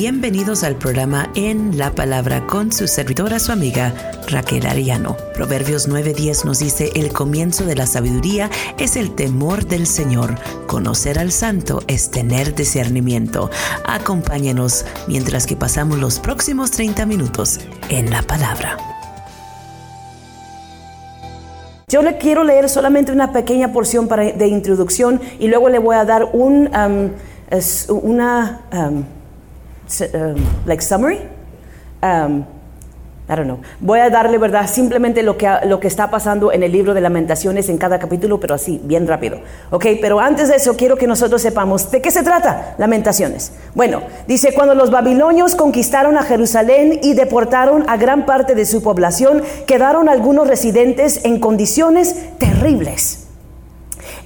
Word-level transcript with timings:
Bienvenidos 0.00 0.64
al 0.64 0.76
programa 0.76 1.28
En 1.34 1.76
la 1.76 1.90
Palabra 1.90 2.46
con 2.46 2.72
su 2.72 2.88
servidora, 2.88 3.38
su 3.38 3.52
amiga 3.52 3.92
Raquel 4.30 4.64
Ariano. 4.64 5.14
Proverbios 5.34 5.90
9:10 5.90 6.46
nos 6.46 6.58
dice, 6.58 6.90
el 6.94 7.12
comienzo 7.12 7.66
de 7.66 7.74
la 7.76 7.86
sabiduría 7.86 8.48
es 8.78 8.96
el 8.96 9.14
temor 9.14 9.66
del 9.66 9.86
Señor. 9.86 10.36
Conocer 10.66 11.18
al 11.18 11.32
santo 11.32 11.82
es 11.86 12.10
tener 12.10 12.54
discernimiento. 12.54 13.50
Acompáñenos 13.84 14.86
mientras 15.06 15.46
que 15.46 15.54
pasamos 15.54 15.98
los 15.98 16.18
próximos 16.18 16.70
30 16.70 17.04
minutos 17.04 17.60
en 17.90 18.08
la 18.08 18.22
palabra. 18.22 18.78
Yo 21.88 22.00
le 22.00 22.16
quiero 22.16 22.42
leer 22.42 22.70
solamente 22.70 23.12
una 23.12 23.34
pequeña 23.34 23.70
porción 23.70 24.08
de 24.08 24.48
introducción 24.48 25.20
y 25.38 25.48
luego 25.48 25.68
le 25.68 25.78
voy 25.78 25.96
a 25.96 26.06
dar 26.06 26.30
un, 26.32 26.70
una... 27.90 28.60
um, 30.14 30.36
like 30.66 30.82
summary. 30.82 31.18
Um, 32.02 32.46
I 33.30 33.36
don't 33.36 33.46
know. 33.46 33.60
Voy 33.78 34.00
a 34.00 34.10
darle, 34.10 34.38
¿verdad? 34.38 34.68
Simplemente 34.68 35.22
lo 35.22 35.38
que, 35.38 35.48
lo 35.66 35.78
que 35.78 35.86
está 35.86 36.10
pasando 36.10 36.50
en 36.50 36.64
el 36.64 36.72
libro 36.72 36.94
de 36.94 37.00
lamentaciones 37.00 37.68
en 37.68 37.78
cada 37.78 38.00
capítulo, 38.00 38.40
pero 38.40 38.56
así, 38.56 38.80
bien 38.82 39.06
rápido. 39.06 39.38
¿Ok? 39.70 39.86
Pero 40.00 40.18
antes 40.18 40.48
de 40.48 40.56
eso, 40.56 40.76
quiero 40.76 40.96
que 40.96 41.06
nosotros 41.06 41.40
sepamos 41.40 41.92
de 41.92 42.02
qué 42.02 42.10
se 42.10 42.24
trata 42.24 42.74
lamentaciones. 42.76 43.52
Bueno, 43.76 44.02
dice, 44.26 44.52
cuando 44.52 44.74
los 44.74 44.90
babilonios 44.90 45.54
conquistaron 45.54 46.16
a 46.16 46.24
Jerusalén 46.24 46.98
y 47.04 47.14
deportaron 47.14 47.88
a 47.88 47.96
gran 47.96 48.26
parte 48.26 48.56
de 48.56 48.66
su 48.66 48.82
población, 48.82 49.44
quedaron 49.64 50.08
algunos 50.08 50.48
residentes 50.48 51.24
en 51.24 51.38
condiciones 51.38 52.36
terribles. 52.38 53.28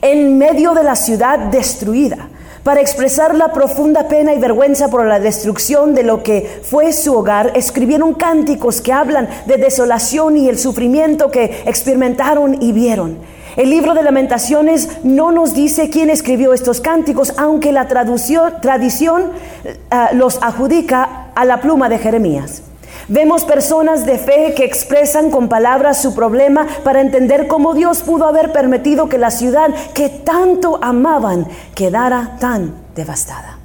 En 0.01 0.39
medio 0.39 0.73
de 0.73 0.83
la 0.83 0.97
ciudad 0.97 1.39
destruida 1.39 2.31
para 2.65 2.81
expresar 2.81 3.35
la 3.35 3.53
profunda 3.53 4.09
pena 4.09 4.33
y 4.33 4.39
vergüenza 4.39 4.89
por 4.89 5.07
la 5.07 5.21
destrucción 5.21 5.95
de 5.95 6.03
lo 6.03 6.23
que 6.23 6.61
fue 6.63 6.93
su 6.95 7.15
hogar, 7.15 7.53
escribieron 7.55 8.15
cánticos 8.15 8.81
que 8.81 8.93
hablan 8.93 9.29
de 9.47 9.59
desolación 9.59 10.39
y 10.39 10.49
el 10.49 10.59
sufrimiento 10.59 11.31
que 11.31 11.63
experimentaron 11.67 12.61
y 12.61 12.73
vieron. 12.73 13.19
El 13.57 13.71
libro 13.71 13.95
de 13.95 14.03
lamentaciones 14.03 15.05
no 15.05 15.31
nos 15.31 15.55
dice 15.55 15.91
quién 15.91 16.11
escribió 16.11 16.55
estos 16.55 16.81
cánticos, 16.81 17.35
aunque 17.37 17.71
la 17.71 17.87
tradición 17.87 19.31
eh, 19.65 19.75
los 20.15 20.43
adjudica 20.43 21.27
a 21.35 21.45
la 21.45 21.61
pluma 21.61 21.89
de 21.89 21.99
Jeremías. 21.99 22.63
Vemos 23.09 23.45
personas 23.45 24.07
de 24.07 24.19
fe 24.19 24.55
que 24.57 24.65
expresan 24.65 25.31
con 25.31 25.49
palabras 25.49 26.01
su 26.01 26.15
problema 26.15 26.67
para 26.85 27.03
entender 27.03 27.49
cómo 27.49 27.75
Dios 27.75 28.01
pudo 28.01 28.27
haber 28.27 28.51
permitido 28.53 29.11
que 29.11 29.19
la 29.19 29.31
ciudad 29.31 29.75
que 29.95 30.09
tanto 30.09 30.79
amaban 30.83 31.47
quedara 31.75 32.37
tan 32.41 32.75
devastada. 32.95 33.59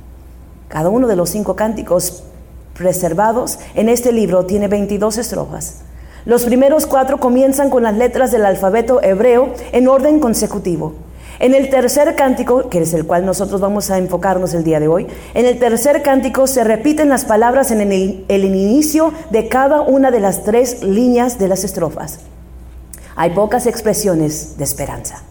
Cada 0.67 0.89
uno 0.89 1.07
de 1.07 1.15
los 1.15 1.29
cinco 1.29 1.55
cánticos 1.55 2.23
preservados 2.73 3.59
en 3.75 3.87
este 3.87 4.11
libro 4.11 4.45
tiene 4.45 4.67
22 4.67 5.17
estrofas. 5.17 5.81
Los 6.25 6.43
primeros 6.43 6.85
cuatro 6.85 7.17
comienzan 7.19 7.69
con 7.69 7.83
las 7.83 7.95
letras 7.95 8.31
del 8.31 8.45
alfabeto 8.45 9.01
hebreo 9.01 9.53
en 9.71 9.87
orden 9.87 10.19
consecutivo. 10.19 10.93
En 11.39 11.55
el 11.55 11.69
tercer 11.69 12.15
cántico, 12.15 12.67
que 12.67 12.81
es 12.81 12.93
el 12.93 13.05
cual 13.05 13.25
nosotros 13.25 13.61
vamos 13.61 13.89
a 13.89 13.97
enfocarnos 13.97 14.53
el 14.53 14.65
día 14.65 14.81
de 14.81 14.89
hoy, 14.89 15.07
en 15.33 15.45
el 15.45 15.57
tercer 15.57 16.01
cántico 16.01 16.47
se 16.47 16.65
repiten 16.65 17.07
las 17.07 17.23
palabras 17.23 17.71
en 17.71 17.79
el, 17.79 18.25
inicio 18.29 19.13
de 19.29 19.47
cada 19.47 19.79
una 19.81 20.11
de 20.11 20.19
las 20.19 20.43
tres 20.43 20.83
líneas 20.83 21.39
de 21.39 21.47
las 21.47 21.63
estrofas. 21.63 22.19
Hay 23.15 23.29
pocas 23.29 23.67
expresiones 23.67 24.57
de 24.57 24.65
esperanza, 24.65 25.23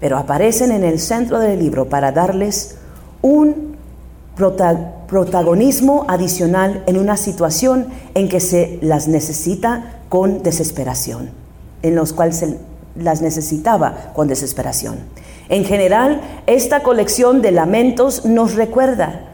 pero 0.00 0.18
aparecen 0.18 0.72
en 0.72 0.82
el 0.82 0.98
centro 0.98 1.38
del 1.38 1.60
libro 1.60 1.88
para 1.88 2.10
darles 2.10 2.76
un 3.22 3.76
protagonismo 4.36 6.06
adicional 6.08 6.82
en 6.86 6.98
una 6.98 7.16
situación 7.16 7.86
en 8.14 8.28
que 8.28 8.40
se 8.40 8.80
las 8.82 9.06
necesita 9.06 10.00
con 10.08 10.42
desesperación, 10.42 11.30
en 11.82 11.94
los 11.94 12.12
cuales 12.12 12.36
se 12.38 12.56
las 12.94 13.22
necesitaba 13.22 14.12
con 14.14 14.28
desesperación. 14.28 14.98
En 15.48 15.64
general, 15.64 16.20
esta 16.46 16.82
colección 16.82 17.42
de 17.42 17.52
lamentos 17.52 18.24
nos 18.24 18.54
recuerda 18.54 19.26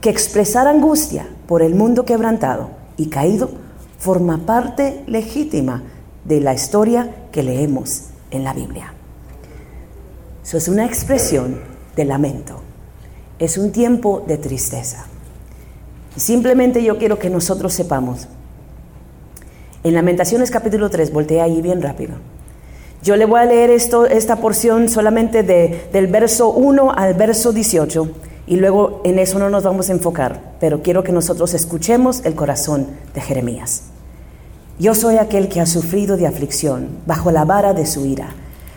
que 0.00 0.10
expresar 0.10 0.66
angustia 0.66 1.28
por 1.46 1.62
el 1.62 1.74
mundo 1.74 2.04
quebrantado 2.04 2.70
y 2.96 3.08
caído 3.08 3.50
forma 3.98 4.38
parte 4.46 5.04
legítima 5.06 5.82
de 6.24 6.40
la 6.40 6.54
historia 6.54 7.14
que 7.32 7.42
leemos 7.42 8.04
en 8.30 8.44
la 8.44 8.52
Biblia. 8.52 8.94
Eso 10.42 10.56
es 10.56 10.68
una 10.68 10.84
expresión 10.84 11.60
de 11.96 12.04
lamento. 12.04 12.60
Es 13.38 13.58
un 13.58 13.72
tiempo 13.72 14.24
de 14.26 14.38
tristeza. 14.38 15.06
Simplemente 16.16 16.82
yo 16.82 16.98
quiero 16.98 17.18
que 17.18 17.30
nosotros 17.30 17.72
sepamos. 17.72 18.26
En 19.84 19.94
Lamentaciones 19.94 20.50
capítulo 20.50 20.90
3, 20.90 21.12
voltea 21.12 21.44
ahí 21.44 21.62
bien 21.62 21.80
rápido. 21.80 22.14
Yo 23.02 23.16
le 23.16 23.24
voy 23.24 23.40
a 23.40 23.46
leer 23.46 23.70
esta 23.70 24.36
porción 24.36 24.90
solamente 24.90 25.42
de, 25.42 25.88
del 25.90 26.06
verso 26.06 26.50
1 26.50 26.92
al 26.92 27.14
verso 27.14 27.50
18 27.50 28.08
y 28.46 28.56
luego 28.56 29.00
en 29.04 29.18
eso 29.18 29.38
no 29.38 29.48
nos 29.48 29.64
vamos 29.64 29.88
a 29.88 29.92
enfocar, 29.92 30.40
pero 30.60 30.82
quiero 30.82 31.02
que 31.02 31.10
nosotros 31.10 31.54
escuchemos 31.54 32.20
el 32.26 32.34
corazón 32.34 32.88
de 33.14 33.22
Jeremías. 33.22 33.84
Yo 34.78 34.94
soy 34.94 35.16
aquel 35.16 35.48
que 35.48 35.62
ha 35.62 35.66
sufrido 35.66 36.18
de 36.18 36.26
aflicción 36.26 36.88
bajo 37.06 37.30
la 37.30 37.46
vara 37.46 37.72
de 37.72 37.86
su 37.86 38.04
ira. 38.04 38.34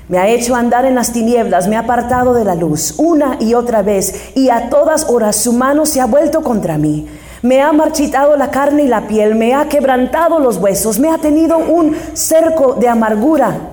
Me 0.07 0.19
ha 0.19 0.29
hecho 0.29 0.55
andar 0.55 0.85
en 0.85 0.95
las 0.95 1.11
tinieblas, 1.11 1.67
me 1.67 1.75
ha 1.75 1.79
apartado 1.79 2.33
de 2.33 2.45
la 2.45 2.55
luz 2.55 2.95
una 2.97 3.35
y 3.41 3.55
otra 3.55 3.81
vez, 3.81 4.31
y 4.35 4.49
a 4.49 4.69
todas 4.69 5.09
horas 5.09 5.35
su 5.35 5.51
mano 5.51 5.85
se 5.85 5.99
ha 5.99 6.05
vuelto 6.05 6.43
contra 6.43 6.77
mí. 6.77 7.09
Me 7.41 7.61
ha 7.61 7.73
marchitado 7.73 8.37
la 8.37 8.51
carne 8.51 8.83
y 8.83 8.87
la 8.87 9.05
piel, 9.05 9.35
me 9.35 9.53
ha 9.53 9.67
quebrantado 9.67 10.39
los 10.39 10.57
huesos, 10.57 10.97
me 10.97 11.09
ha 11.09 11.17
tenido 11.17 11.57
un 11.57 11.97
cerco 12.13 12.75
de 12.75 12.87
amargura 12.87 13.72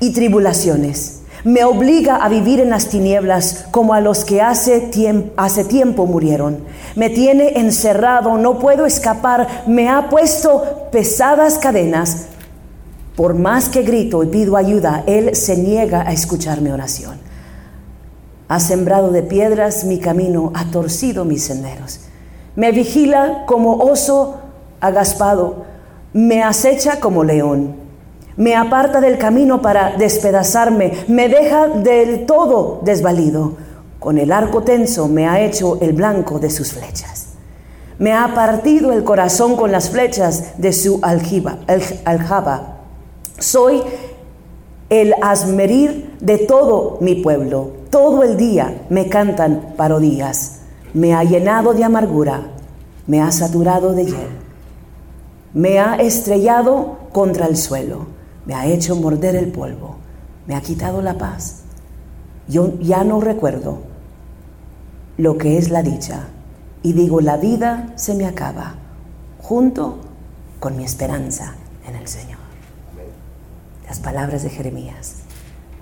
y 0.00 0.12
tribulaciones. 0.12 1.20
Me 1.46 1.62
obliga 1.62 2.16
a 2.16 2.28
vivir 2.28 2.58
en 2.58 2.70
las 2.70 2.88
tinieblas 2.88 3.66
como 3.70 3.94
a 3.94 4.00
los 4.00 4.24
que 4.24 4.42
hace 4.42 4.80
tiempo, 4.80 6.06
murieron. 6.06 6.58
Me 6.96 7.08
tiene 7.08 7.60
encerrado, 7.60 8.36
no 8.36 8.58
puedo 8.58 8.84
escapar. 8.84 9.62
Me 9.68 9.88
ha 9.88 10.08
puesto 10.08 10.88
pesadas 10.90 11.58
cadenas. 11.58 12.26
Por 13.14 13.34
más 13.34 13.68
que 13.68 13.82
grito 13.82 14.24
y 14.24 14.26
pido 14.26 14.56
ayuda, 14.56 15.04
Él 15.06 15.36
se 15.36 15.56
niega 15.56 16.02
a 16.02 16.12
escuchar 16.12 16.60
mi 16.60 16.70
oración. 16.70 17.18
Ha 18.48 18.58
sembrado 18.58 19.12
de 19.12 19.22
piedras 19.22 19.84
mi 19.84 20.00
camino, 20.00 20.50
ha 20.52 20.64
torcido 20.72 21.24
mis 21.24 21.44
senderos. 21.44 22.00
Me 22.56 22.72
vigila 22.72 23.44
como 23.46 23.76
oso 23.76 24.40
agaspado, 24.80 25.64
me 26.12 26.42
acecha 26.42 26.98
como 26.98 27.22
león 27.22 27.85
me 28.36 28.54
aparta 28.54 29.00
del 29.00 29.16
camino 29.16 29.62
para 29.62 29.96
despedazarme, 29.96 30.92
me 31.08 31.28
deja 31.28 31.68
del 31.68 32.26
todo 32.26 32.80
desvalido. 32.82 33.54
Con 33.98 34.18
el 34.18 34.30
arco 34.30 34.62
tenso 34.62 35.08
me 35.08 35.26
ha 35.26 35.40
hecho 35.40 35.78
el 35.80 35.94
blanco 35.94 36.38
de 36.38 36.50
sus 36.50 36.72
flechas. 36.72 37.28
Me 37.98 38.12
ha 38.12 38.34
partido 38.34 38.92
el 38.92 39.04
corazón 39.04 39.56
con 39.56 39.72
las 39.72 39.88
flechas 39.88 40.58
de 40.58 40.74
su 40.74 41.00
aljiba, 41.02 41.60
aljaba. 42.04 42.76
Soy 43.38 43.82
el 44.90 45.14
asmerir 45.22 46.14
de 46.20 46.36
todo 46.38 46.98
mi 47.00 47.16
pueblo. 47.16 47.70
Todo 47.88 48.22
el 48.22 48.36
día 48.36 48.82
me 48.90 49.08
cantan 49.08 49.72
parodías. 49.78 50.60
Me 50.92 51.14
ha 51.14 51.24
llenado 51.24 51.72
de 51.72 51.84
amargura, 51.84 52.42
me 53.06 53.22
ha 53.22 53.32
saturado 53.32 53.94
de 53.94 54.04
hiel. 54.04 54.28
Me 55.54 55.78
ha 55.78 55.96
estrellado 55.96 56.98
contra 57.12 57.46
el 57.46 57.56
suelo 57.56 58.15
me 58.46 58.54
ha 58.54 58.66
hecho 58.66 58.96
morder 58.96 59.36
el 59.36 59.48
polvo, 59.48 59.96
me 60.46 60.54
ha 60.54 60.60
quitado 60.60 61.02
la 61.02 61.18
paz. 61.18 61.62
Yo 62.48 62.78
ya 62.80 63.04
no 63.04 63.20
recuerdo 63.20 63.80
lo 65.18 65.36
que 65.36 65.58
es 65.58 65.70
la 65.70 65.82
dicha. 65.82 66.28
Y 66.82 66.92
digo, 66.92 67.20
la 67.20 67.36
vida 67.36 67.92
se 67.96 68.14
me 68.14 68.26
acaba 68.26 68.76
junto 69.42 69.98
con 70.60 70.76
mi 70.76 70.84
esperanza 70.84 71.54
en 71.86 71.96
el 71.96 72.06
Señor. 72.06 72.38
Las 73.88 73.98
palabras 73.98 74.44
de 74.44 74.50
Jeremías, 74.50 75.16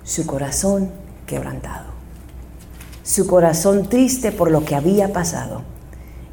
su 0.03 0.27
corazón 0.27 0.91
quebrantado, 1.27 1.93
su 3.03 3.27
corazón 3.27 3.89
triste 3.89 4.33
por 4.33 4.51
lo 4.51 4.65
que 4.65 4.75
había 4.75 5.13
pasado 5.13 5.63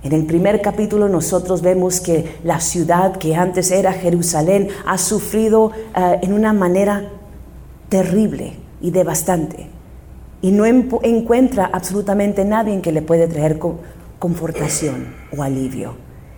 en 0.03 0.13
el 0.13 0.25
primer 0.25 0.62
capítulo 0.62 1.07
nosotros 1.07 1.62
vemos 1.62 2.01
que 2.01 2.38
la 2.44 2.59
ciudad 2.59 3.18
que 3.18 3.36
antes 3.36 3.69
era 3.69 3.94
Jerusalén 3.94 4.69
ha 4.86 4.98
sufrido 4.98 5.71
eh, 5.95 6.19
en 6.24 6.33
una 6.33 6.53
manera 6.53 7.07
terrible 7.88 8.53
y 8.81 8.89
devastante 8.89 9.68
y 10.42 10.51
no 10.51 10.65
encuentra 10.65 11.69
absolutamente 11.71 12.44
nadie 12.44 12.74
en 12.74 12.81
que 12.81 12.92
le 12.92 13.03
puede 13.03 13.27
traer 13.27 13.59
confortación 14.18 15.13
o 15.38 15.44
alivio. 15.44 15.94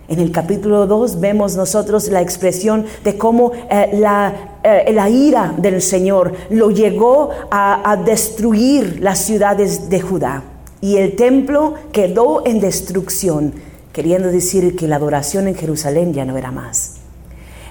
En 0.08 0.20
el 0.20 0.30
capítulo 0.30 0.86
2 0.86 1.18
vemos 1.20 1.56
nosotros 1.56 2.08
la 2.08 2.20
expresión 2.20 2.84
de 3.02 3.16
cómo 3.16 3.52
eh, 3.70 3.92
la, 3.94 4.58
eh, 4.62 4.92
la, 4.92 5.08
ira 5.08 5.54
del 5.56 5.80
Señor 5.80 6.34
lo 6.50 6.70
llegó 6.70 7.30
a 7.50 7.98
destruir 8.04 8.98
las 9.00 9.20
ciudades 9.20 9.88
de 9.88 10.02
Judá 10.02 10.42
y 10.84 10.98
el 10.98 11.16
templo 11.16 11.72
quedó 11.92 12.46
en 12.46 12.60
destrucción 12.60 13.54
queriendo 13.94 14.30
decir 14.30 14.76
que 14.76 14.86
la 14.86 14.96
adoración 14.96 15.48
en 15.48 15.54
Jerusalén 15.54 16.12
ya 16.12 16.26
no 16.26 16.36
era 16.36 16.50
más. 16.50 16.96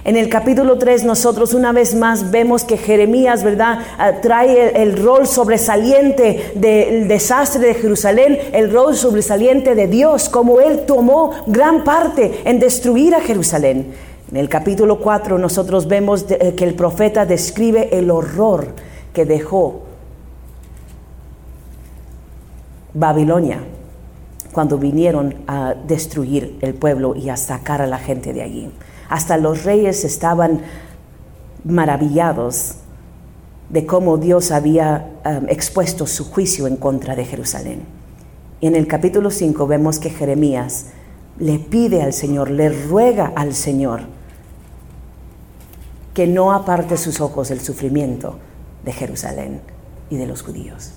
En 0.02 0.16
el 0.16 0.28
capítulo 0.28 0.78
3 0.78 1.04
nosotros 1.04 1.54
una 1.54 1.70
vez 1.70 1.94
más 1.94 2.32
vemos 2.32 2.64
que 2.64 2.76
Jeremías, 2.76 3.44
¿verdad?, 3.44 3.78
ah, 3.98 4.20
trae 4.20 4.82
el, 4.82 5.00
rol 5.00 5.28
sobresaliente 5.28 6.54
del 6.56 7.06
desastre 7.06 7.68
de 7.68 7.74
Jerusalén, 7.74 8.36
el 8.52 8.72
rol 8.72 8.96
sobresaliente 8.96 9.76
de 9.76 9.86
Dios, 9.86 10.28
como 10.28 10.60
él 10.60 10.80
tomó 10.84 11.30
gran 11.46 11.84
parte 11.84 12.40
en 12.44 12.58
destruir 12.58 13.14
a 13.14 13.20
Jerusalén. 13.20 13.94
En 14.28 14.36
el 14.36 14.48
capítulo 14.48 14.98
4 14.98 15.38
nosotros 15.38 15.86
vemos 15.86 16.26
eh, 16.30 16.54
que 16.56 16.64
el 16.64 16.74
profeta 16.74 17.26
describe 17.26 17.96
el 17.96 18.10
horror 18.10 18.74
que 19.12 19.24
dejó 19.24 19.83
Babilonia 22.94 23.60
cuando 24.52 24.78
vinieron 24.78 25.34
a 25.48 25.74
destruir 25.74 26.58
el 26.60 26.74
pueblo 26.74 27.16
y 27.16 27.28
a 27.28 27.36
sacar 27.36 27.82
a 27.82 27.86
la 27.86 27.98
gente 27.98 28.32
de 28.32 28.42
allí. 28.42 28.70
Hasta 29.08 29.36
los 29.36 29.64
reyes 29.64 30.04
estaban 30.04 30.60
maravillados 31.64 32.76
de 33.68 33.84
cómo 33.84 34.16
Dios 34.16 34.52
había 34.52 35.10
um, 35.24 35.48
expuesto 35.48 36.06
su 36.06 36.24
juicio 36.24 36.68
en 36.68 36.76
contra 36.76 37.16
de 37.16 37.24
Jerusalén. 37.24 37.82
Y 38.60 38.68
en 38.68 38.76
el 38.76 38.86
capítulo 38.86 39.30
5 39.30 39.66
vemos 39.66 39.98
que 39.98 40.10
Jeremías 40.10 40.86
le 41.38 41.58
pide 41.58 42.02
al 42.02 42.12
Señor, 42.12 42.50
le 42.50 42.68
ruega 42.68 43.32
al 43.34 43.54
Señor 43.54 44.02
que 46.14 46.28
no 46.28 46.52
aparte 46.52 46.96
sus 46.96 47.20
ojos 47.20 47.48
del 47.48 47.60
sufrimiento 47.60 48.38
de 48.84 48.92
Jerusalén 48.92 49.60
y 50.10 50.16
de 50.16 50.26
los 50.26 50.42
judíos. 50.42 50.92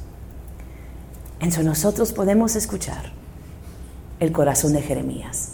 Entonces 1.39 1.65
nosotros 1.65 2.13
podemos 2.13 2.55
escuchar 2.55 3.11
el 4.19 4.31
corazón 4.31 4.73
de 4.73 4.81
Jeremías. 4.81 5.53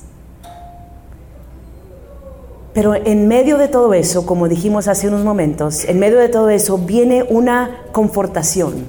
Pero 2.74 2.96
en 2.96 3.28
medio 3.28 3.58
de 3.58 3.68
todo 3.68 3.94
eso, 3.94 4.26
como 4.26 4.48
dijimos 4.48 4.88
hace 4.88 5.08
unos 5.08 5.24
momentos, 5.24 5.86
en 5.86 6.00
medio 6.00 6.18
de 6.18 6.30
todo 6.30 6.50
eso 6.50 6.78
viene 6.78 7.24
una 7.24 7.84
confortación. 7.92 8.86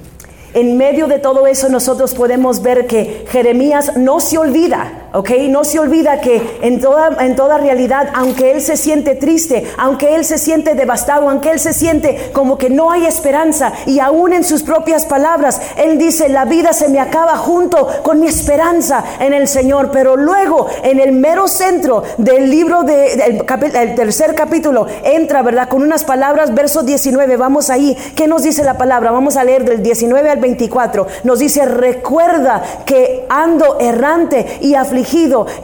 En 0.53 0.77
medio 0.77 1.07
de 1.07 1.19
todo 1.19 1.45
eso 1.45 1.69
nosotros 1.69 2.15
podemos 2.15 2.63
ver 2.63 2.87
que 2.87 3.25
Jeremías 3.29 3.97
no 3.97 4.19
se 4.19 4.37
olvida 4.37 5.04
¿ok? 5.15 5.29
No 5.49 5.63
se 5.63 5.79
olvida 5.79 6.19
que 6.19 6.59
en 6.61 6.81
toda, 6.81 7.23
en 7.23 7.35
toda 7.35 7.57
realidad, 7.57 8.09
aunque 8.13 8.51
él 8.51 8.61
se 8.61 8.75
siente 8.75 9.15
triste, 9.15 9.65
aunque 9.77 10.15
él 10.15 10.25
se 10.25 10.37
siente 10.37 10.75
devastado, 10.75 11.29
aunque 11.29 11.51
él 11.51 11.59
se 11.59 11.73
siente 11.73 12.31
como 12.33 12.57
que 12.57 12.69
no 12.69 12.91
hay 12.91 13.05
esperanza, 13.05 13.71
y 13.85 13.99
aún 13.99 14.33
en 14.33 14.43
sus 14.43 14.63
propias 14.63 15.05
palabras, 15.05 15.61
él 15.77 15.97
dice, 15.97 16.27
la 16.27 16.43
vida 16.43 16.73
se 16.73 16.89
me 16.89 16.99
acaba 16.99 17.37
junto 17.37 17.87
con 18.03 18.19
mi 18.19 18.27
esperanza 18.27 19.03
en 19.19 19.33
el 19.33 19.47
Señor. 19.47 19.91
Pero 19.91 20.17
luego, 20.17 20.67
en 20.83 20.99
el 20.99 21.13
mero 21.13 21.47
centro 21.47 22.03
del 22.17 22.49
libro 22.49 22.83
del 22.83 23.45
el 23.75 23.95
tercer 23.95 24.35
capítulo, 24.35 24.85
entra, 25.03 25.41
¿verdad? 25.43 25.69
Con 25.69 25.81
unas 25.81 26.03
palabras, 26.03 26.53
verso 26.53 26.83
19, 26.83 27.37
vamos 27.37 27.69
ahí. 27.69 27.97
¿Qué 28.15 28.27
nos 28.27 28.43
dice 28.43 28.63
la 28.63 28.77
palabra? 28.77 29.11
Vamos 29.11 29.37
a 29.37 29.43
leer 29.43 29.63
del 29.63 29.81
19 29.81 30.29
al 30.29 30.39
24. 30.39 31.07
Nos 31.23 31.39
dice, 31.39 31.65
recuerda 31.65 32.61
que 32.85 33.25
ando 33.29 33.79
errante 33.79 34.59
y 34.61 34.75
afligido 34.75 35.04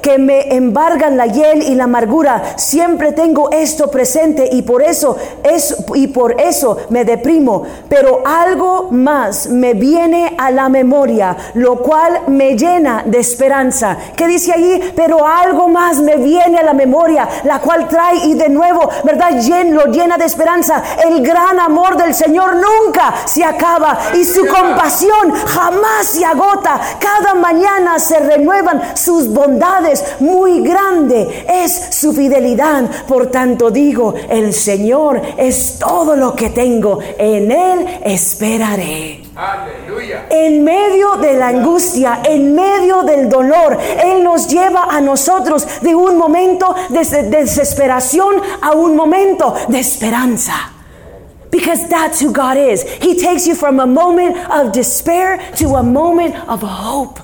que 0.01 0.17
me 0.17 0.55
embargan 0.55 1.17
la 1.17 1.27
hiel 1.27 1.63
y 1.63 1.75
la 1.75 1.85
amargura. 1.85 2.57
Siempre 2.57 3.11
tengo 3.11 3.51
esto 3.51 3.89
presente 3.89 4.49
y 4.51 4.61
por 4.61 4.81
eso 4.81 5.17
es 5.43 5.75
y 5.95 6.07
por 6.07 6.39
eso 6.39 6.77
me 6.89 7.05
deprimo. 7.05 7.63
Pero 7.89 8.21
algo 8.25 8.88
más 8.91 9.49
me 9.49 9.73
viene 9.73 10.35
a 10.38 10.51
la 10.51 10.69
memoria, 10.69 11.35
lo 11.55 11.77
cual 11.77 12.21
me 12.27 12.57
llena 12.57 13.03
de 13.05 13.19
esperanza. 13.19 13.97
¿Qué 14.15 14.27
dice 14.27 14.53
allí? 14.53 14.93
Pero 14.95 15.25
algo 15.25 15.67
más 15.67 15.99
me 15.99 16.17
viene 16.17 16.59
a 16.59 16.63
la 16.63 16.73
memoria, 16.73 17.27
la 17.43 17.59
cual 17.59 17.88
trae 17.88 18.25
y 18.25 18.33
de 18.33 18.49
nuevo, 18.49 18.89
¿verdad? 19.03 19.31
lo 19.71 19.85
llena 19.85 20.17
de 20.17 20.25
esperanza. 20.25 20.81
El 21.03 21.25
gran 21.25 21.59
amor 21.59 21.97
del 21.97 22.13
Señor 22.13 22.55
nunca 22.55 23.13
se 23.25 23.43
acaba 23.43 23.97
y 24.13 24.23
su 24.23 24.45
compasión 24.45 25.31
jamás 25.45 26.05
se 26.05 26.25
agota. 26.25 26.79
Cada 26.99 27.33
mañana 27.35 27.99
se 27.99 28.19
renuevan 28.19 28.95
sus 28.95 29.31
bondades, 29.33 30.16
muy 30.19 30.62
grande 30.62 31.45
es 31.48 31.88
su 31.92 32.13
fidelidad. 32.13 32.89
Por 33.07 33.28
tanto 33.28 33.72
digo, 33.72 34.13
el 34.30 34.54
Señor 34.54 35.22
es 35.38 35.78
todo 35.80 36.16
lo 36.16 36.36
que 36.36 36.50
tengo, 36.50 37.00
en 37.18 37.51
Él 37.51 38.00
esperaré. 38.04 39.22
Aleluya. 39.36 40.28
En 40.30 40.63
medio 40.63 41.16
de 41.16 41.33
la 41.33 41.48
angustia, 41.48 42.22
en 42.24 42.54
medio 42.54 43.04
del 43.04 43.30
dolor, 43.30 43.78
Él 44.04 44.24
nos 44.24 44.48
lleva 44.48 44.88
a 44.89 45.00
nosotros 45.00 45.66
de 45.81 45.95
un 45.95 46.18
momento 46.18 46.75
de 46.89 47.24
desesperación 47.24 48.36
a 48.62 48.72
un 48.72 48.95
momento 48.95 49.54
de 49.68 49.80
esperanza. 49.80 50.54
Because 51.51 51.88
that's 51.89 52.22
who 52.22 52.31
God 52.31 52.57
is. 52.57 52.84
He 53.01 53.19
takes 53.19 53.45
you 53.45 53.56
from 53.56 53.80
a 53.80 53.86
moment 53.86 54.38
of 54.50 54.72
despair 54.72 55.38
to 55.57 55.75
a 55.75 55.84
moment 55.84 56.36
of 56.48 56.62
hope. 56.62 57.19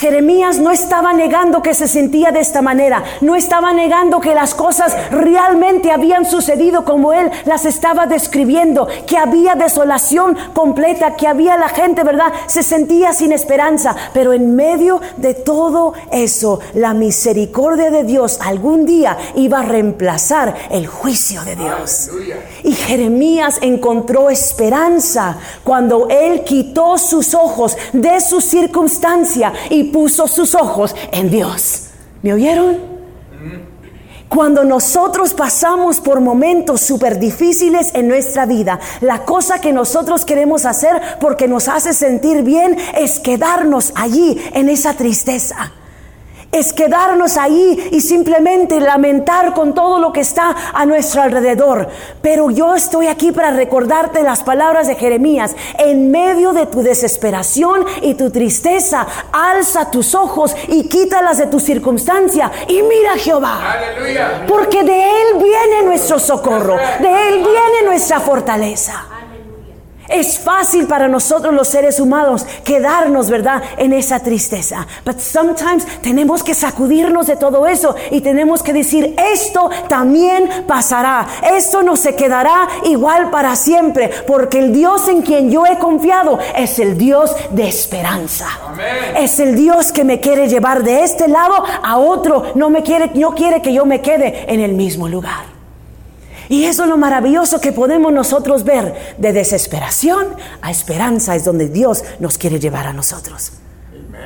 Jeremías 0.00 0.58
no 0.58 0.70
estaba 0.70 1.12
negando 1.12 1.60
que 1.60 1.74
se 1.74 1.86
sentía 1.86 2.32
de 2.32 2.40
esta 2.40 2.62
manera, 2.62 3.04
no 3.20 3.36
estaba 3.36 3.74
negando 3.74 4.18
que 4.18 4.34
las 4.34 4.54
cosas 4.54 4.96
realmente 5.10 5.92
habían 5.92 6.24
sucedido 6.24 6.86
como 6.86 7.12
él 7.12 7.30
las 7.44 7.66
estaba 7.66 8.06
describiendo, 8.06 8.88
que 9.06 9.18
había 9.18 9.56
desolación 9.56 10.38
completa, 10.54 11.16
que 11.16 11.26
había 11.26 11.58
la 11.58 11.68
gente, 11.68 12.02
¿verdad? 12.02 12.32
Se 12.46 12.62
sentía 12.62 13.12
sin 13.12 13.32
esperanza, 13.32 13.94
pero 14.14 14.32
en 14.32 14.56
medio 14.56 15.02
de 15.18 15.34
todo 15.34 15.92
eso, 16.10 16.60
la 16.72 16.94
misericordia 16.94 17.90
de 17.90 18.04
Dios 18.04 18.38
algún 18.40 18.86
día 18.86 19.18
iba 19.34 19.60
a 19.60 19.64
reemplazar 19.64 20.54
el 20.70 20.86
juicio 20.86 21.44
de 21.44 21.56
Dios. 21.56 22.08
Y 22.62 22.72
Jeremías 22.72 23.58
encontró 23.60 24.30
esperanza 24.30 25.36
cuando 25.62 26.08
él 26.08 26.42
quitó 26.42 26.96
sus 26.96 27.34
ojos 27.34 27.76
de 27.92 28.18
su 28.22 28.40
circunstancia 28.40 29.52
y 29.68 29.89
puso 29.92 30.26
sus 30.26 30.54
ojos 30.54 30.94
en 31.12 31.30
Dios. 31.30 31.88
¿Me 32.22 32.32
oyeron? 32.32 32.90
Cuando 34.28 34.62
nosotros 34.64 35.34
pasamos 35.34 35.98
por 35.98 36.20
momentos 36.20 36.80
súper 36.82 37.18
difíciles 37.18 37.90
en 37.94 38.06
nuestra 38.06 38.46
vida, 38.46 38.78
la 39.00 39.24
cosa 39.24 39.60
que 39.60 39.72
nosotros 39.72 40.24
queremos 40.24 40.66
hacer 40.66 41.18
porque 41.20 41.48
nos 41.48 41.66
hace 41.66 41.92
sentir 41.92 42.44
bien 42.44 42.76
es 42.96 43.18
quedarnos 43.18 43.92
allí 43.96 44.40
en 44.52 44.68
esa 44.68 44.94
tristeza 44.94 45.72
es 46.52 46.72
quedarnos 46.72 47.36
ahí 47.36 47.88
y 47.92 48.00
simplemente 48.00 48.80
lamentar 48.80 49.54
con 49.54 49.74
todo 49.74 49.98
lo 49.98 50.12
que 50.12 50.20
está 50.20 50.54
a 50.72 50.84
nuestro 50.86 51.22
alrededor. 51.22 51.88
Pero 52.22 52.50
yo 52.50 52.74
estoy 52.74 53.06
aquí 53.06 53.32
para 53.32 53.50
recordarte 53.50 54.22
las 54.22 54.42
palabras 54.42 54.86
de 54.86 54.96
Jeremías. 54.96 55.54
En 55.78 56.10
medio 56.10 56.52
de 56.52 56.66
tu 56.66 56.82
desesperación 56.82 57.84
y 58.02 58.14
tu 58.14 58.30
tristeza, 58.30 59.06
alza 59.32 59.90
tus 59.90 60.14
ojos 60.14 60.56
y 60.68 60.88
quítalas 60.88 61.38
de 61.38 61.46
tu 61.46 61.60
circunstancia 61.60 62.50
y 62.68 62.82
mira 62.82 63.12
a 63.14 63.18
Jehová. 63.18 63.76
Porque 64.48 64.82
de 64.82 65.02
Él 65.02 65.38
viene 65.38 65.82
nuestro 65.84 66.18
socorro, 66.18 66.76
de 66.76 67.28
Él 67.28 67.34
viene 67.38 67.82
nuestra 67.86 68.20
fortaleza. 68.20 69.19
Es 70.10 70.40
fácil 70.40 70.86
para 70.86 71.06
nosotros 71.06 71.54
los 71.54 71.68
seres 71.68 72.00
humanos 72.00 72.44
quedarnos, 72.64 73.30
¿verdad?, 73.30 73.62
en 73.78 73.92
esa 73.92 74.20
tristeza. 74.20 74.86
But 75.04 75.20
sometimes 75.20 75.86
tenemos 76.02 76.42
que 76.42 76.54
sacudirnos 76.54 77.28
de 77.28 77.36
todo 77.36 77.66
eso 77.66 77.94
y 78.10 78.20
tenemos 78.20 78.62
que 78.62 78.72
decir, 78.72 79.14
esto 79.32 79.70
también 79.88 80.64
pasará. 80.66 81.26
Esto 81.54 81.82
no 81.82 81.96
se 81.96 82.16
quedará 82.16 82.68
igual 82.84 83.30
para 83.30 83.54
siempre, 83.54 84.10
porque 84.26 84.58
el 84.58 84.72
Dios 84.72 85.08
en 85.08 85.22
quien 85.22 85.50
yo 85.50 85.64
he 85.64 85.78
confiado 85.78 86.38
es 86.56 86.78
el 86.80 86.98
Dios 86.98 87.34
de 87.50 87.68
esperanza. 87.68 88.48
Es 89.16 89.38
el 89.38 89.54
Dios 89.54 89.92
que 89.92 90.04
me 90.04 90.20
quiere 90.20 90.48
llevar 90.48 90.82
de 90.82 91.04
este 91.04 91.28
lado 91.28 91.64
a 91.82 91.98
otro. 91.98 92.52
No 92.54 92.68
me 92.68 92.82
quiere, 92.82 93.12
no 93.14 93.34
quiere 93.34 93.62
que 93.62 93.72
yo 93.72 93.86
me 93.86 94.00
quede 94.00 94.52
en 94.52 94.60
el 94.60 94.72
mismo 94.72 95.08
lugar. 95.08 95.49
Y 96.50 96.64
eso 96.64 96.82
es 96.82 96.88
lo 96.88 96.96
maravilloso 96.96 97.60
que 97.60 97.70
podemos 97.70 98.12
nosotros 98.12 98.64
ver. 98.64 99.14
De 99.18 99.32
desesperación 99.32 100.26
a 100.60 100.72
esperanza 100.72 101.36
es 101.36 101.44
donde 101.44 101.68
Dios 101.68 102.02
nos 102.18 102.38
quiere 102.38 102.58
llevar 102.58 102.88
a 102.88 102.92
nosotros. 102.92 103.52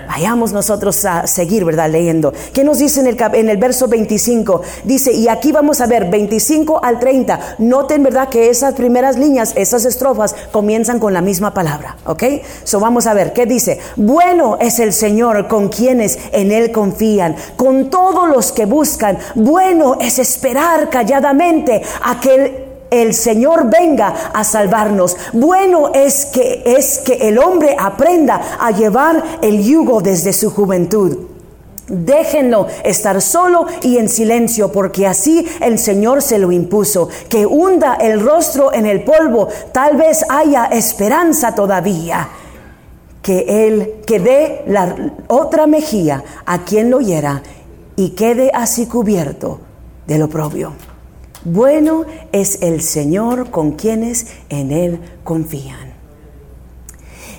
Vayamos 0.06 0.52
nosotros 0.52 1.04
a 1.04 1.26
seguir, 1.26 1.64
¿verdad? 1.64 1.90
Leyendo. 1.90 2.32
¿Qué 2.52 2.64
nos 2.64 2.78
dice 2.78 3.00
en 3.00 3.06
el, 3.06 3.16
en 3.34 3.48
el 3.48 3.56
verso 3.56 3.88
25? 3.88 4.62
Dice, 4.84 5.12
y 5.12 5.28
aquí 5.28 5.52
vamos 5.52 5.80
a 5.80 5.86
ver 5.86 6.10
25 6.10 6.84
al 6.84 6.98
30. 6.98 7.56
Noten, 7.58 8.02
¿verdad? 8.02 8.28
Que 8.28 8.50
esas 8.50 8.74
primeras 8.74 9.18
líneas, 9.18 9.52
esas 9.56 9.84
estrofas, 9.84 10.34
comienzan 10.52 10.98
con 10.98 11.12
la 11.12 11.20
misma 11.20 11.54
palabra, 11.54 11.96
¿ok? 12.06 12.22
So 12.64 12.80
vamos 12.80 13.06
a 13.06 13.14
ver, 13.14 13.32
¿qué 13.32 13.46
dice? 13.46 13.78
Bueno 13.96 14.58
es 14.60 14.78
el 14.78 14.92
Señor 14.92 15.48
con 15.48 15.68
quienes 15.68 16.18
en 16.32 16.52
Él 16.52 16.72
confían, 16.72 17.36
con 17.56 17.90
todos 17.90 18.28
los 18.28 18.52
que 18.52 18.66
buscan. 18.66 19.18
Bueno 19.34 19.98
es 20.00 20.18
esperar 20.18 20.90
calladamente 20.90 21.82
a 22.02 22.20
que 22.20 22.63
el 23.02 23.14
Señor 23.14 23.70
venga 23.70 24.30
a 24.32 24.44
salvarnos. 24.44 25.16
Bueno 25.32 25.92
es 25.94 26.26
que 26.26 26.62
es 26.64 26.98
que 26.98 27.14
el 27.28 27.38
hombre 27.38 27.76
aprenda 27.78 28.40
a 28.60 28.70
llevar 28.70 29.22
el 29.42 29.62
yugo 29.62 30.00
desde 30.00 30.32
su 30.32 30.50
juventud. 30.50 31.34
Déjenlo 31.86 32.66
estar 32.82 33.20
solo 33.20 33.66
y 33.82 33.98
en 33.98 34.08
silencio, 34.08 34.72
porque 34.72 35.06
así 35.06 35.46
el 35.60 35.78
Señor 35.78 36.22
se 36.22 36.38
lo 36.38 36.50
impuso. 36.50 37.08
Que 37.28 37.44
hunda 37.44 37.94
el 37.96 38.20
rostro 38.20 38.72
en 38.72 38.86
el 38.86 39.04
polvo, 39.04 39.48
tal 39.72 39.96
vez 39.96 40.24
haya 40.30 40.66
esperanza 40.66 41.54
todavía. 41.54 42.28
Que 43.20 43.66
Él, 43.66 43.96
que 44.06 44.18
dé 44.18 44.62
la 44.66 44.94
otra 45.28 45.66
mejilla 45.66 46.22
a 46.46 46.64
quien 46.64 46.90
lo 46.90 47.00
hiera 47.00 47.42
y 47.96 48.10
quede 48.10 48.50
así 48.54 48.86
cubierto 48.86 49.60
del 50.06 50.22
oprobio. 50.22 50.72
Bueno 51.44 52.06
es 52.32 52.62
el 52.62 52.80
Señor 52.80 53.50
con 53.50 53.72
quienes 53.72 54.28
en 54.48 54.72
Él 54.72 55.00
confían. 55.24 55.92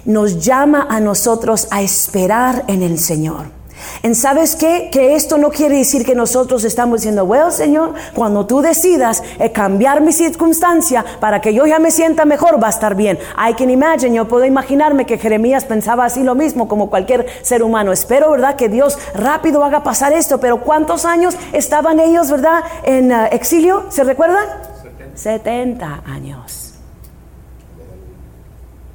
Nos 0.05 0.45
llama 0.45 0.85
a 0.89 0.99
nosotros 0.99 1.67
a 1.71 1.81
esperar 1.81 2.65
en 2.67 2.83
el 2.83 2.99
Señor. 2.99 3.54
¿En 4.03 4.15
sabes 4.15 4.55
qué? 4.55 4.89
Que 4.91 5.15
esto 5.15 5.37
no 5.37 5.49
quiere 5.49 5.77
decir 5.77 6.05
que 6.05 6.15
nosotros 6.15 6.63
estamos 6.63 7.01
diciendo, 7.01 7.25
bueno, 7.25 7.51
Señor, 7.51 7.93
cuando 8.13 8.45
tú 8.45 8.61
decidas 8.61 9.23
eh, 9.39 9.51
cambiar 9.51 10.01
mi 10.01 10.13
circunstancia 10.13 11.03
para 11.19 11.41
que 11.41 11.53
yo 11.53 11.65
ya 11.65 11.79
me 11.79 11.91
sienta 11.91 12.25
mejor, 12.25 12.61
va 12.61 12.67
a 12.67 12.71
estar 12.71 12.95
bien. 12.95 13.17
I 13.37 13.53
can 13.53 13.69
imagine, 13.69 14.15
yo 14.15 14.27
puedo 14.27 14.45
imaginarme 14.45 15.05
que 15.05 15.17
Jeremías 15.17 15.65
pensaba 15.65 16.05
así 16.05 16.23
lo 16.23 16.35
mismo 16.35 16.67
como 16.67 16.89
cualquier 16.89 17.25
ser 17.41 17.63
humano. 17.63 17.91
Espero, 17.91 18.31
¿verdad? 18.31 18.55
Que 18.55 18.69
Dios 18.69 18.97
rápido 19.13 19.63
haga 19.63 19.83
pasar 19.83 20.13
esto, 20.13 20.39
pero 20.39 20.61
¿cuántos 20.61 21.05
años 21.05 21.35
estaban 21.51 21.99
ellos, 21.99 22.29
¿verdad? 22.29 22.63
En 22.83 23.11
uh, 23.11 23.25
exilio, 23.31 23.85
¿se 23.89 24.03
recuerdan? 24.03 24.45
70 25.15 26.03
años. 26.05 26.73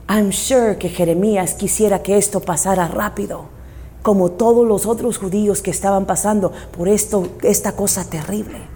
I'm 0.09 0.33
sure 0.33 0.77
que 0.77 0.89
Jeremías 0.89 1.55
quisiera 1.55 2.03
que 2.03 2.19
esto 2.19 2.41
pasara 2.41 2.89
rápido 2.89 3.60
como 4.03 4.31
todos 4.31 4.67
los 4.67 4.87
otros 4.87 5.19
judíos 5.19 5.63
que 5.63 5.71
estaban 5.71 6.07
pasando 6.07 6.53
por 6.77 6.89
esto, 6.89 7.29
esta 7.43 7.73
cosa 7.73 8.05
terrible. 8.05 8.71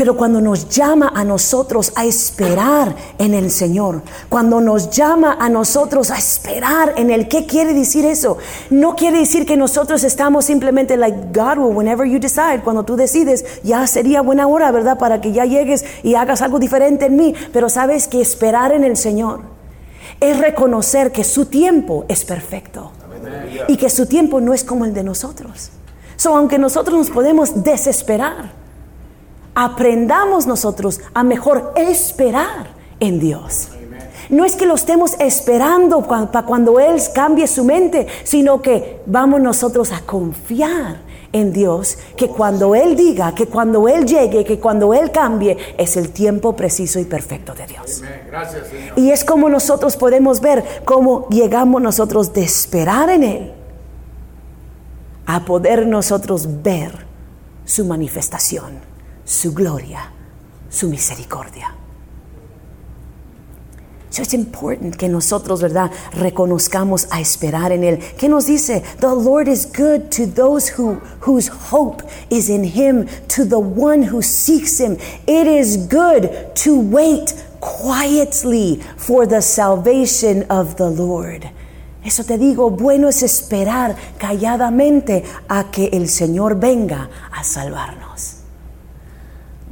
Pero 0.00 0.16
cuando 0.16 0.40
nos 0.40 0.70
llama 0.70 1.12
a 1.14 1.24
nosotros 1.24 1.92
a 1.94 2.06
esperar 2.06 2.96
en 3.18 3.34
el 3.34 3.50
Señor, 3.50 4.00
cuando 4.30 4.58
nos 4.58 4.88
llama 4.88 5.36
a 5.38 5.50
nosotros 5.50 6.10
a 6.10 6.16
esperar 6.16 6.94
en 6.96 7.10
el 7.10 7.28
¿qué 7.28 7.44
quiere 7.44 7.74
decir 7.74 8.06
eso? 8.06 8.38
No 8.70 8.96
quiere 8.96 9.18
decir 9.18 9.44
que 9.44 9.58
nosotros 9.58 10.02
estamos 10.02 10.46
simplemente 10.46 10.96
like 10.96 11.18
God 11.38 11.58
will 11.58 11.76
whenever 11.76 12.08
you 12.08 12.18
decide, 12.18 12.62
cuando 12.64 12.82
tú 12.82 12.96
decides, 12.96 13.44
ya 13.62 13.86
sería 13.86 14.22
buena 14.22 14.46
hora, 14.46 14.70
¿verdad? 14.70 14.96
Para 14.96 15.20
que 15.20 15.32
ya 15.32 15.44
llegues 15.44 15.84
y 16.02 16.14
hagas 16.14 16.40
algo 16.40 16.58
diferente 16.58 17.04
en 17.04 17.16
mí, 17.16 17.34
pero 17.52 17.68
sabes 17.68 18.08
que 18.08 18.22
esperar 18.22 18.72
en 18.72 18.84
el 18.84 18.96
Señor 18.96 19.40
es 20.18 20.38
reconocer 20.38 21.12
que 21.12 21.24
su 21.24 21.44
tiempo 21.44 22.06
es 22.08 22.24
perfecto 22.24 22.92
y 23.70 23.76
que 23.76 23.88
su 23.88 24.06
tiempo 24.06 24.40
no 24.40 24.52
es 24.52 24.64
como 24.64 24.84
el 24.84 24.92
de 24.92 25.04
nosotros. 25.04 25.70
So, 26.16 26.36
aunque 26.36 26.58
nosotros 26.58 26.98
nos 26.98 27.10
podemos 27.10 27.62
desesperar, 27.62 28.50
aprendamos 29.54 30.44
nosotros 30.44 31.00
a 31.14 31.22
mejor 31.22 31.72
esperar 31.76 32.66
en 32.98 33.20
Dios. 33.20 33.68
No 34.28 34.44
es 34.44 34.56
que 34.56 34.66
lo 34.66 34.74
estemos 34.74 35.14
esperando 35.20 36.02
para 36.02 36.42
cuando 36.42 36.80
Él 36.80 37.00
cambie 37.14 37.46
su 37.46 37.64
mente, 37.64 38.08
sino 38.24 38.60
que 38.60 39.02
vamos 39.06 39.40
nosotros 39.40 39.92
a 39.92 40.00
confiar 40.00 40.98
en 41.32 41.52
Dios, 41.52 41.96
que 42.16 42.26
cuando 42.26 42.74
Él 42.74 42.96
diga, 42.96 43.36
que 43.36 43.46
cuando 43.46 43.86
Él 43.86 44.04
llegue, 44.04 44.44
que 44.44 44.58
cuando 44.58 44.94
Él 44.94 45.12
cambie, 45.12 45.56
es 45.78 45.96
el 45.96 46.10
tiempo 46.10 46.56
preciso 46.56 46.98
y 46.98 47.04
perfecto 47.04 47.54
de 47.54 47.68
Dios. 47.68 48.02
Y 48.96 49.12
es 49.12 49.24
como 49.24 49.48
nosotros 49.48 49.96
podemos 49.96 50.40
ver 50.40 50.64
cómo 50.84 51.28
llegamos 51.28 51.80
nosotros 51.80 52.32
de 52.32 52.42
esperar 52.42 53.10
en 53.10 53.22
Él 53.22 53.59
a 55.36 55.44
poder 55.44 55.86
nosotros 55.86 56.62
ver 56.62 57.06
su 57.64 57.84
manifestación, 57.84 58.80
su 59.24 59.52
gloria, 59.54 60.10
su 60.68 60.88
misericordia. 60.88 61.74
So 64.10 64.22
es 64.22 64.34
important 64.34 64.96
que 64.96 65.08
nosotros, 65.08 65.62
¿verdad?, 65.62 65.92
reconozcamos 66.12 67.06
a 67.12 67.20
esperar 67.20 67.70
en 67.70 67.84
Él. 67.84 68.00
¿Qué 68.18 68.28
nos 68.28 68.46
dice? 68.46 68.82
The 68.98 69.06
Lord 69.06 69.46
is 69.46 69.66
good 69.66 70.10
to 70.16 70.26
those 70.26 70.68
who, 70.76 71.00
whose 71.20 71.48
hope 71.48 72.02
is 72.28 72.48
in 72.48 72.64
Him, 72.64 73.06
to 73.28 73.44
the 73.44 73.60
one 73.60 74.10
who 74.10 74.20
seeks 74.20 74.80
Him. 74.80 74.96
It 75.28 75.46
is 75.46 75.86
good 75.86 76.28
to 76.64 76.80
wait 76.80 77.34
quietly 77.60 78.80
for 78.96 79.28
the 79.28 79.40
salvation 79.40 80.44
of 80.50 80.74
the 80.74 80.90
Lord. 80.90 81.48
Eso 82.02 82.24
te 82.24 82.38
digo, 82.38 82.70
bueno 82.70 83.08
es 83.08 83.22
esperar 83.22 83.94
calladamente 84.18 85.24
a 85.48 85.70
que 85.70 85.86
el 85.92 86.08
Señor 86.08 86.58
venga 86.58 87.10
a 87.30 87.44
salvarnos. 87.44 88.36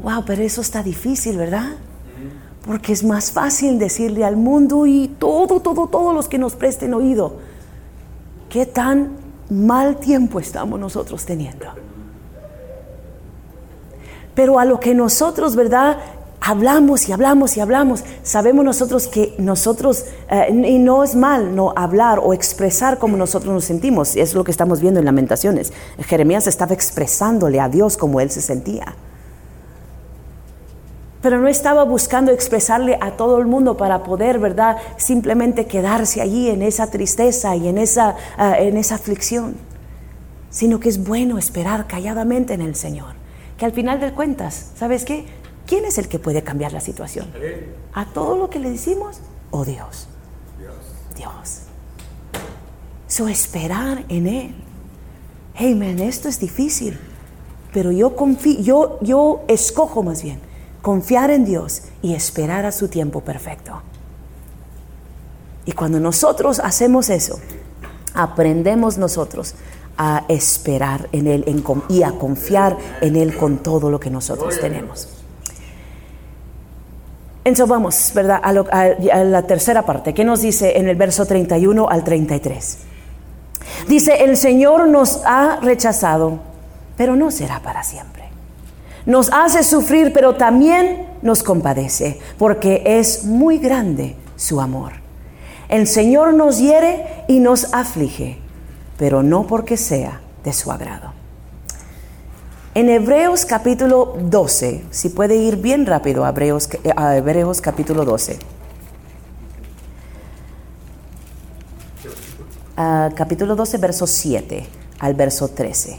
Wow, 0.03 0.25
pero 0.27 0.43
eso 0.43 0.61
está 0.61 0.83
difícil, 0.83 1.39
¿verdad? 1.39 1.71
Porque 2.67 2.93
es 2.93 3.03
más 3.03 3.33
fácil 3.33 3.79
decirle 3.79 4.25
al 4.25 4.37
mundo 4.37 4.87
y 4.87 5.09
todo, 5.19 5.61
todo, 5.61 5.87
todos 5.87 6.15
los 6.15 6.29
que 6.29 6.39
nos 6.39 6.55
presten 6.55 6.93
oído, 6.93 7.39
qué 8.51 8.67
tan 8.67 9.17
mal 9.49 9.97
tiempo 9.97 10.39
estamos 10.39 10.79
nosotros 10.79 11.25
teniendo. 11.25 11.67
Pero 14.35 14.59
a 14.59 14.65
lo 14.67 14.79
que 14.79 14.95
nosotros, 14.95 15.57
¿verdad? 15.57 15.99
Hablamos 16.49 17.11
y 17.11 17.13
hablamos 17.13 17.59
y 17.59 17.61
hablamos, 17.61 18.05
sabemos 18.23 18.65
nosotros 18.65 19.07
que 19.07 19.35
nosotros, 19.37 20.07
eh, 20.31 20.47
y 20.51 20.79
no 20.79 21.05
es 21.05 21.15
mal 21.15 21.55
no 21.55 21.75
hablar 21.77 22.21
o 22.23 22.33
expresar 22.33 22.97
como 22.99 23.19
nosotros 23.19 23.53
nos 23.53 23.67
sentimos, 23.67 24.17
es 24.17 24.33
lo 24.33 24.45
que 24.45 24.51
estamos 24.51 24.81
viendo 24.81 24.99
en 24.99 25.05
Lamentaciones. 25.05 25.75
Jeremías 25.99 26.47
estaba 26.47 26.73
expresándole 26.73 27.61
a 27.61 27.69
Dios 27.69 27.99
como 27.99 28.19
él 28.23 28.31
se 28.31 28.41
sentía 28.41 28.97
pero 31.21 31.39
no 31.39 31.49
estaba 31.49 31.83
buscando 31.85 32.31
expresarle 32.31 32.97
a 33.01 33.11
todo 33.11 33.39
el 33.39 33.47
mundo 33.47 33.77
para 33.77 34.05
poder, 34.05 34.39
¿verdad? 34.39 34.77
Simplemente 34.97 35.67
quedarse 35.67 36.23
allí 36.23 36.49
en 36.49 36.63
esa 36.63 36.91
tristeza 36.91 37.57
y 37.57 37.69
en 37.69 37.77
esa, 37.77 38.15
ah, 38.39 38.57
en 38.57 38.77
esa 38.77 38.95
aflicción, 38.95 39.57
sino 40.49 40.81
que 40.81 40.89
es 40.89 41.05
bueno 41.05 41.37
esperar 41.37 41.89
calladamente 41.89 42.55
en 42.55 42.63
el 42.63 42.77
Señor, 42.77 43.17
que 43.59 43.67
al 43.67 43.73
final 43.73 43.99
de 43.99 44.13
cuentas, 44.13 44.71
¿sabes 44.77 45.05
qué? 45.05 45.27
¿Quién 45.69 45.85
es 45.85 45.99
el 45.99 46.09
que 46.09 46.19
puede 46.19 46.43
cambiar 46.43 46.73
la 46.73 46.81
situación? 46.81 47.31
¿A 47.93 48.07
todo 48.07 48.39
lo 48.39 48.49
que 48.49 48.59
le 48.59 48.71
decimos 48.71 49.21
o 49.51 49.67
Dios? 49.67 50.09
Dios. 51.15 51.61
So 53.07 53.29
esperar 53.29 54.05
en 54.09 54.27
Él. 54.27 54.55
Hey, 55.55 55.75
man, 55.75 55.99
esto 55.99 56.29
es 56.29 56.41
difícil, 56.41 56.99
pero 57.73 57.93
yo 57.93 58.17
confío, 58.17 58.61
yo, 58.61 58.99
yo 59.03 59.45
escojo 59.49 60.03
más 60.03 60.23
bien 60.23 60.41
confiar 60.81 61.31
en 61.31 61.45
Dios 61.45 61.83
y 62.01 62.15
esperar 62.15 62.65
a 62.65 62.73
su 62.73 62.89
tiempo 62.89 63.21
perfecto. 63.21 63.83
Y 65.67 65.73
cuando 65.73 66.01
nosotros 66.01 66.61
hacemos 66.61 67.11
eso, 67.11 67.39
aprendemos 68.15 68.97
nosotros 68.97 69.55
a 69.99 70.25
esperar 70.29 71.11
en 71.13 71.27
Él 71.27 71.63
y 71.91 72.05
a 72.05 72.13
confiar 72.13 72.79
en 73.03 73.17
Él 73.17 73.37
con 73.37 73.59
todo 73.59 73.91
lo 73.91 74.01
que 74.01 74.09
nosotros 74.09 74.59
tenemos. 74.61 75.18
Entonces 77.49 77.69
vamos, 77.69 78.13
¿verdad? 78.15 78.41
A, 78.43 78.51
a, 78.51 79.25
la 79.25 79.43
tercera 79.43 79.83
parte, 79.83 80.15
¿qué 80.15 80.25
nos 80.25 80.41
dice 80.43 80.79
en 80.79 80.89
el 80.89 80.97
verso 80.97 81.27
31 81.27 81.89
al 81.89 82.05
33? 82.05 82.79
Dice, 83.89 84.25
el 84.25 84.37
Señor 84.37 84.89
nos 84.89 85.23
ha 85.25 85.59
rechazado, 85.61 86.39
pero 86.97 87.17
no 87.17 87.31
será 87.31 87.61
para 87.61 87.83
siempre 87.83 88.19
nos 89.09 89.33
hace 89.33 89.65
sufrir, 89.65 90.13
pero 90.13 90.35
también 90.35 91.07
nos 91.23 91.43
compadece, 91.43 92.21
porque 92.37 92.83
es 92.85 93.25
muy 93.25 93.57
grande 93.57 94.17
su 94.37 94.61
amor. 94.61 94.93
El 95.71 95.87
Señor 95.87 96.35
nos 96.35 96.59
hiere 96.59 97.25
y 97.27 97.41
nos 97.41 97.73
aflige, 97.73 98.39
pero 98.99 99.23
no 99.23 99.47
porque 99.47 99.79
sea 99.79 100.21
de 100.45 100.53
su 100.53 100.71
agrado. 100.71 101.18
En 102.79 102.89
Hebreos 102.89 103.45
capítulo 103.45 104.15
12, 104.21 104.85
si 104.93 105.09
puede 105.09 105.35
ir 105.35 105.57
bien 105.57 105.85
rápido 105.85 106.25
a 106.25 106.29
Hebreos, 106.29 106.69
a 106.95 107.17
Hebreos 107.17 107.61
capítulo 107.61 108.05
12. 108.05 108.39
capítulo 113.17 113.57
12, 113.57 113.79
verso 113.79 114.07
7 114.07 114.65
al 115.01 115.15
verso 115.15 115.49
13. 115.49 115.99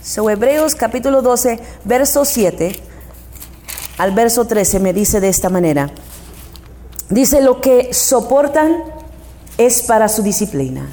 So, 0.00 0.30
Hebreos 0.30 0.76
capítulo 0.76 1.20
12, 1.20 1.58
verso 1.84 2.24
7 2.24 2.80
al 3.98 4.12
verso 4.12 4.46
13 4.46 4.78
me 4.78 4.92
dice 4.92 5.18
de 5.18 5.28
esta 5.28 5.48
manera. 5.48 5.90
Dice, 7.10 7.40
lo 7.40 7.60
que 7.60 7.92
soportan 7.92 8.76
es 9.58 9.82
para 9.82 10.08
su 10.08 10.22
disciplina. 10.22 10.88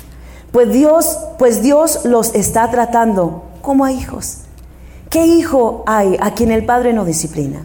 Pues 0.52 0.72
Dios, 0.72 1.18
pues 1.38 1.62
Dios 1.62 2.02
los 2.06 2.34
está 2.34 2.70
tratando 2.72 3.44
como 3.62 3.86
a 3.86 3.92
hijos. 3.92 4.40
¿Qué 5.10 5.26
hijo 5.26 5.84
hay 5.86 6.18
a 6.20 6.34
quien 6.34 6.52
el 6.52 6.66
padre 6.66 6.92
no 6.92 7.06
disciplina? 7.06 7.62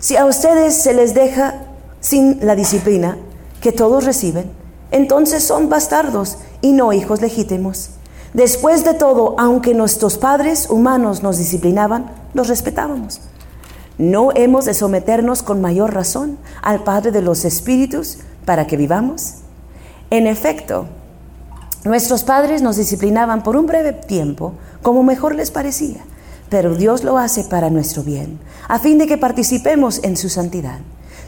Si 0.00 0.16
a 0.16 0.24
ustedes 0.24 0.82
se 0.82 0.94
les 0.94 1.14
deja 1.14 1.66
sin 2.00 2.44
la 2.44 2.56
disciplina 2.56 3.18
que 3.60 3.72
todos 3.72 4.04
reciben, 4.04 4.50
entonces 4.90 5.44
son 5.44 5.68
bastardos 5.68 6.38
y 6.60 6.72
no 6.72 6.92
hijos 6.92 7.20
legítimos. 7.20 7.90
Después 8.34 8.84
de 8.84 8.94
todo, 8.94 9.34
aunque 9.38 9.74
nuestros 9.74 10.16
padres 10.16 10.70
humanos 10.70 11.22
nos 11.22 11.38
disciplinaban, 11.38 12.10
los 12.34 12.48
respetábamos. 12.48 13.20
¿No 13.98 14.30
hemos 14.34 14.64
de 14.64 14.74
someternos 14.74 15.42
con 15.42 15.60
mayor 15.60 15.92
razón 15.92 16.38
al 16.62 16.82
Padre 16.82 17.12
de 17.12 17.22
los 17.22 17.44
Espíritus 17.44 18.18
para 18.44 18.66
que 18.66 18.76
vivamos? 18.76 19.34
En 20.10 20.26
efecto, 20.26 20.86
nuestros 21.84 22.22
padres 22.22 22.62
nos 22.62 22.76
disciplinaban 22.76 23.42
por 23.42 23.56
un 23.56 23.66
breve 23.66 23.92
tiempo 23.92 24.54
como 24.82 25.02
mejor 25.02 25.34
les 25.34 25.50
parecía, 25.50 26.04
pero 26.48 26.74
Dios 26.74 27.04
lo 27.04 27.18
hace 27.18 27.44
para 27.44 27.70
nuestro 27.70 28.02
bien, 28.02 28.38
a 28.68 28.78
fin 28.78 28.98
de 28.98 29.06
que 29.06 29.18
participemos 29.18 30.00
en 30.02 30.16
su 30.16 30.28
santidad. 30.28 30.78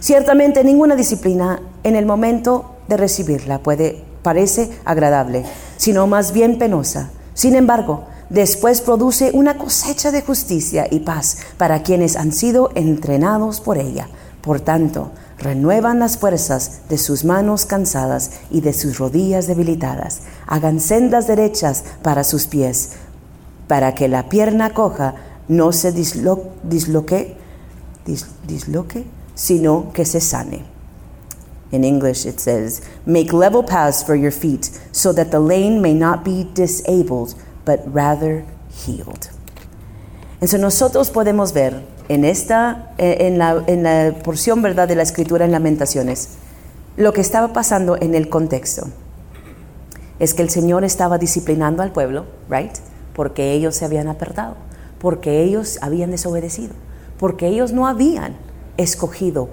Ciertamente 0.00 0.64
ninguna 0.64 0.97
disciplina 0.97 1.61
en 1.83 1.97
el 1.97 2.06
momento 2.06 2.76
de 2.88 2.97
recibirla 2.97 3.61
parece 4.23 4.71
agradable, 4.85 5.44
sino 5.76 6.06
más 6.06 6.33
bien 6.33 6.59
penosa. 6.59 7.11
Sin 7.35 7.56
embargo, 7.56 8.04
después 8.34 8.80
produce 8.80 9.30
una 9.32 9.56
cosecha 9.56 10.10
de 10.10 10.20
justicia 10.20 10.88
y 10.90 11.00
paz 11.00 11.38
para 11.56 11.82
quienes 11.82 12.16
han 12.16 12.32
sido 12.32 12.70
entrenados 12.74 13.60
por 13.60 13.78
ella. 13.78 14.08
Por 14.42 14.60
tanto, 14.60 15.12
renuevan 15.38 16.00
las 16.00 16.18
fuerzas 16.18 16.80
de 16.88 16.98
sus 16.98 17.24
manos 17.24 17.64
cansadas 17.64 18.32
y 18.50 18.60
de 18.60 18.72
sus 18.72 18.98
rodillas 18.98 19.46
debilitadas. 19.46 20.22
Hagan 20.46 20.80
sendas 20.80 21.26
derechas 21.28 21.84
para 22.02 22.24
sus 22.24 22.46
pies, 22.46 22.90
para 23.68 23.94
que 23.94 24.08
la 24.08 24.28
pierna 24.28 24.74
coja 24.74 25.14
no 25.46 25.72
se 25.72 25.92
disloque, 25.92 27.36
disloque, 28.46 29.06
sino 29.34 29.92
que 29.92 30.04
se 30.04 30.20
sane. 30.20 30.74
In 31.70 31.82
English, 31.82 32.26
it 32.26 32.38
says, 32.38 32.82
Make 33.04 33.32
level 33.32 33.64
paths 33.64 34.04
for 34.04 34.14
your 34.14 34.30
feet, 34.30 34.70
so 34.92 35.12
that 35.12 35.30
the 35.30 35.40
lane 35.40 35.80
may 35.80 35.94
not 35.94 36.24
be 36.24 36.46
disabled, 36.54 37.34
but 37.64 37.80
rather 37.92 38.44
healed. 38.87 39.30
Entonces 40.35 40.61
nosotros 40.61 41.11
podemos 41.11 41.52
ver 41.52 41.83
en 42.09 42.25
esta, 42.25 42.92
eh, 42.99 43.18
en 43.21 43.38
la, 43.38 43.62
en 43.66 43.83
la 43.83 44.14
porción 44.23 44.62
verdad 44.62 44.88
de 44.88 44.94
la 44.94 45.02
escritura 45.02 45.44
en 45.44 45.52
Lamentaciones, 45.52 46.30
lo 46.97 47.12
que 47.12 47.21
estaba 47.21 47.52
pasando 47.52 47.97
en 48.00 48.14
el 48.14 48.28
contexto. 48.28 48.88
Es 50.18 50.35
que 50.35 50.42
el 50.42 50.50
Señor 50.50 50.85
estaba 50.85 51.18
disciplinando 51.18 51.83
al 51.83 51.92
pueblo, 51.92 52.26
right? 52.49 52.73
Porque 53.14 53.52
ellos 53.52 53.75
se 53.75 53.85
habían 53.85 54.09
apartado, 54.09 54.56
porque 54.99 55.42
ellos 55.42 55.78
habían 55.80 56.11
desobedecido, 56.11 56.75
porque 57.18 57.49
ellos 57.49 57.73
no 57.73 57.87
habían 57.87 58.37
escogido 58.76 59.49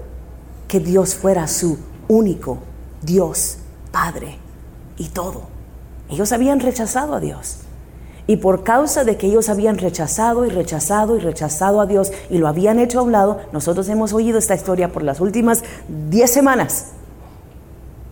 que 0.68 0.80
Dios 0.80 1.14
fuera 1.14 1.48
su 1.48 1.78
único, 2.08 2.58
Dios, 3.02 3.58
Padre 3.90 4.38
y 4.96 5.08
todo. 5.08 5.42
Ellos 6.08 6.32
habían 6.32 6.60
rechazado 6.60 7.14
a 7.14 7.20
Dios. 7.20 7.58
Y 8.26 8.36
por 8.36 8.62
causa 8.62 9.04
de 9.04 9.16
que 9.16 9.26
ellos 9.26 9.48
habían 9.48 9.78
rechazado 9.78 10.46
y 10.46 10.50
rechazado 10.50 11.16
y 11.16 11.20
rechazado 11.20 11.80
a 11.80 11.86
Dios 11.86 12.12
y 12.30 12.38
lo 12.38 12.46
habían 12.46 12.78
hecho 12.78 13.00
a 13.00 13.02
un 13.02 13.12
lado, 13.12 13.40
nosotros 13.52 13.88
hemos 13.88 14.12
oído 14.12 14.38
esta 14.38 14.54
historia 14.54 14.92
por 14.92 15.02
las 15.02 15.20
últimas 15.20 15.64
10 16.10 16.30
semanas. 16.30 16.92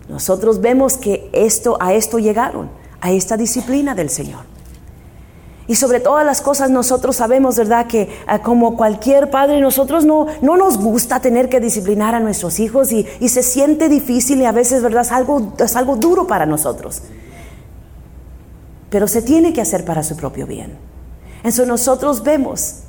Nosotros 0.09 0.61
vemos 0.61 0.97
que 0.97 1.31
esto 1.33 1.77
a 1.81 1.95
esto 1.95 2.19
llegaron, 2.19 2.69
a 3.01 3.13
esta 3.13 3.37
disciplina 3.37 3.95
del 3.95 4.11
Señor. 4.11 4.51
Y 5.71 5.77
sobre 5.77 6.01
todas 6.01 6.27
las 6.27 6.43
cosas 6.43 6.69
nosotros 6.69 7.15
sabemos, 7.15 7.57
¿verdad? 7.57 7.87
Que 7.87 8.09
ah, 8.27 8.41
como 8.41 8.77
cualquier 8.77 9.31
padre, 9.31 9.61
nosotros 9.61 10.05
no, 10.05 10.27
no 10.43 10.57
nos 10.57 10.79
gusta 10.79 11.21
tener 11.21 11.49
que 11.49 11.61
disciplinar 11.61 12.17
a 12.17 12.19
nuestros 12.19 12.59
hijos 12.59 12.91
y, 12.91 13.07
se 13.29 13.45
siente 13.45 13.89
difícil 13.89 14.41
y 14.41 14.47
a 14.47 14.51
veces, 14.51 14.83
¿verdad? 14.83 15.03
Es 15.03 15.13
algo, 15.13 15.53
es 15.61 15.77
algo 15.77 15.95
duro 15.95 16.27
para 16.27 16.45
nosotros. 16.45 17.03
Pero 18.91 19.07
se 19.07 19.23
tiene 19.23 19.53
que 19.53 19.61
hacer 19.61 19.85
para 19.85 20.03
su 20.03 20.17
propio 20.17 20.47
bien. 20.47 20.73
Eso 21.43 21.65
nosotros 21.65 22.23
vemos 22.23 22.81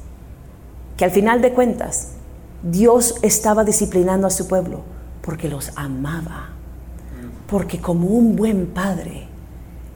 que 0.98 1.06
al 1.06 1.12
final 1.12 1.42
de 1.42 1.54
cuentas 1.54 2.10
Dios 2.64 3.16
estaba 3.22 3.64
disciplinando 3.64 4.28
a 4.28 4.32
su 4.32 4.48
pueblo 4.48 4.82
porque 5.22 5.48
los 5.48 5.72
amaba. 5.76 6.50
Porque 7.48 7.80
como 7.80 8.08
un 8.08 8.36
buen 8.36 8.68
padre, 8.68 9.28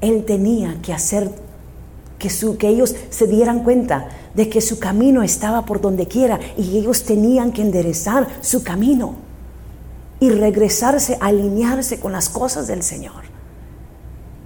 Él 0.01 0.25
tenía 0.25 0.81
que 0.81 0.93
hacer 0.93 1.31
que, 2.19 2.29
su, 2.29 2.57
que 2.57 2.67
ellos 2.67 2.95
se 3.09 3.27
dieran 3.27 3.63
cuenta 3.63 4.09
de 4.33 4.49
que 4.49 4.61
su 4.61 4.79
camino 4.79 5.23
estaba 5.23 5.65
por 5.65 5.81
donde 5.81 6.07
quiera 6.07 6.39
y 6.57 6.77
ellos 6.77 7.03
tenían 7.03 7.51
que 7.51 7.61
enderezar 7.61 8.27
su 8.41 8.63
camino 8.63 9.15
y 10.19 10.29
regresarse, 10.29 11.17
alinearse 11.21 11.99
con 11.99 12.11
las 12.11 12.29
cosas 12.29 12.67
del 12.67 12.83
Señor. 12.83 13.34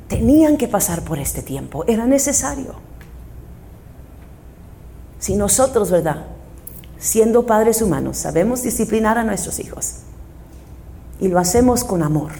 Tenían 0.09 0.57
que 0.57 0.67
pasar 0.67 1.03
por 1.03 1.19
este 1.19 1.41
tiempo, 1.41 1.85
era 1.87 2.05
necesario. 2.05 2.75
Si 5.19 5.35
nosotros, 5.35 5.91
¿verdad? 5.91 6.25
Siendo 6.97 7.45
padres 7.45 7.81
humanos, 7.81 8.17
sabemos 8.17 8.63
disciplinar 8.63 9.17
a 9.17 9.23
nuestros 9.23 9.59
hijos 9.59 9.99
y 11.21 11.29
lo 11.29 11.39
hacemos 11.39 11.85
con 11.85 12.03
amor 12.03 12.31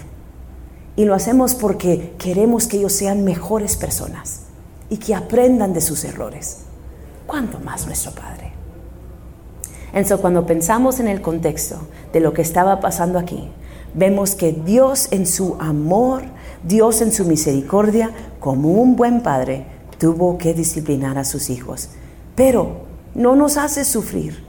y 0.95 1.05
lo 1.05 1.13
hacemos 1.15 1.55
porque 1.55 2.13
queremos 2.17 2.67
que 2.67 2.77
ellos 2.77 2.91
sean 2.91 3.23
mejores 3.23 3.77
personas 3.77 4.41
y 4.89 4.97
que 4.97 5.15
aprendan 5.15 5.71
de 5.71 5.79
sus 5.79 6.03
errores. 6.03 6.58
¿Cuánto 7.25 7.60
más 7.60 7.86
nuestro 7.86 8.12
Padre? 8.12 8.51
Entonces, 9.93 10.19
cuando 10.19 10.45
pensamos 10.45 10.99
en 10.99 11.08
el 11.08 11.21
contexto 11.21 11.77
de 12.12 12.19
lo 12.19 12.34
que 12.34 12.41
estaba 12.41 12.79
pasando 12.79 13.19
aquí, 13.19 13.49
vemos 13.93 14.36
que 14.36 14.51
Dios 14.51 15.08
en 15.12 15.25
su 15.25 15.55
amor, 15.60 16.23
Dios 16.63 17.02
en 17.02 17.12
su 17.12 17.26
misericordia, 17.26 18.12
como 18.39 18.72
un 18.72 18.95
buen 18.95 19.22
padre, 19.22 19.65
tuvo 19.98 20.38
que 20.38 20.54
disciplinar 20.54 21.17
a 21.17 21.26
sus 21.26 21.50
hijos. 21.50 21.89
Pero 22.36 22.82
no 23.15 23.36
nos 23.36 23.58
hace 23.58 23.86
sufrir. 23.86 24.43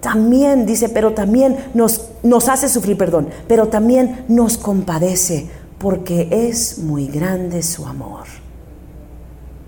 También 0.00 0.64
dice, 0.64 0.88
pero 0.88 1.12
también 1.12 1.56
nos, 1.74 2.08
nos 2.22 2.48
hace 2.48 2.68
sufrir, 2.68 2.96
perdón, 2.96 3.28
pero 3.46 3.68
también 3.68 4.24
nos 4.28 4.56
compadece 4.56 5.48
porque 5.78 6.28
es 6.30 6.78
muy 6.78 7.06
grande 7.06 7.62
su 7.62 7.86
amor. 7.86 8.24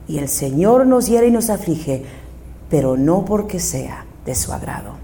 Y 0.09 0.18
el 0.18 0.28
Señor 0.28 0.87
nos 0.87 1.07
hiere 1.07 1.28
y 1.28 1.31
nos 1.31 1.50
aflige, 1.50 2.05
pero 2.70 2.96
no 2.96 3.24
porque 3.24 3.61
sea 3.61 4.05
de 4.24 4.35
su 4.35 4.52
agrado. 4.52 4.94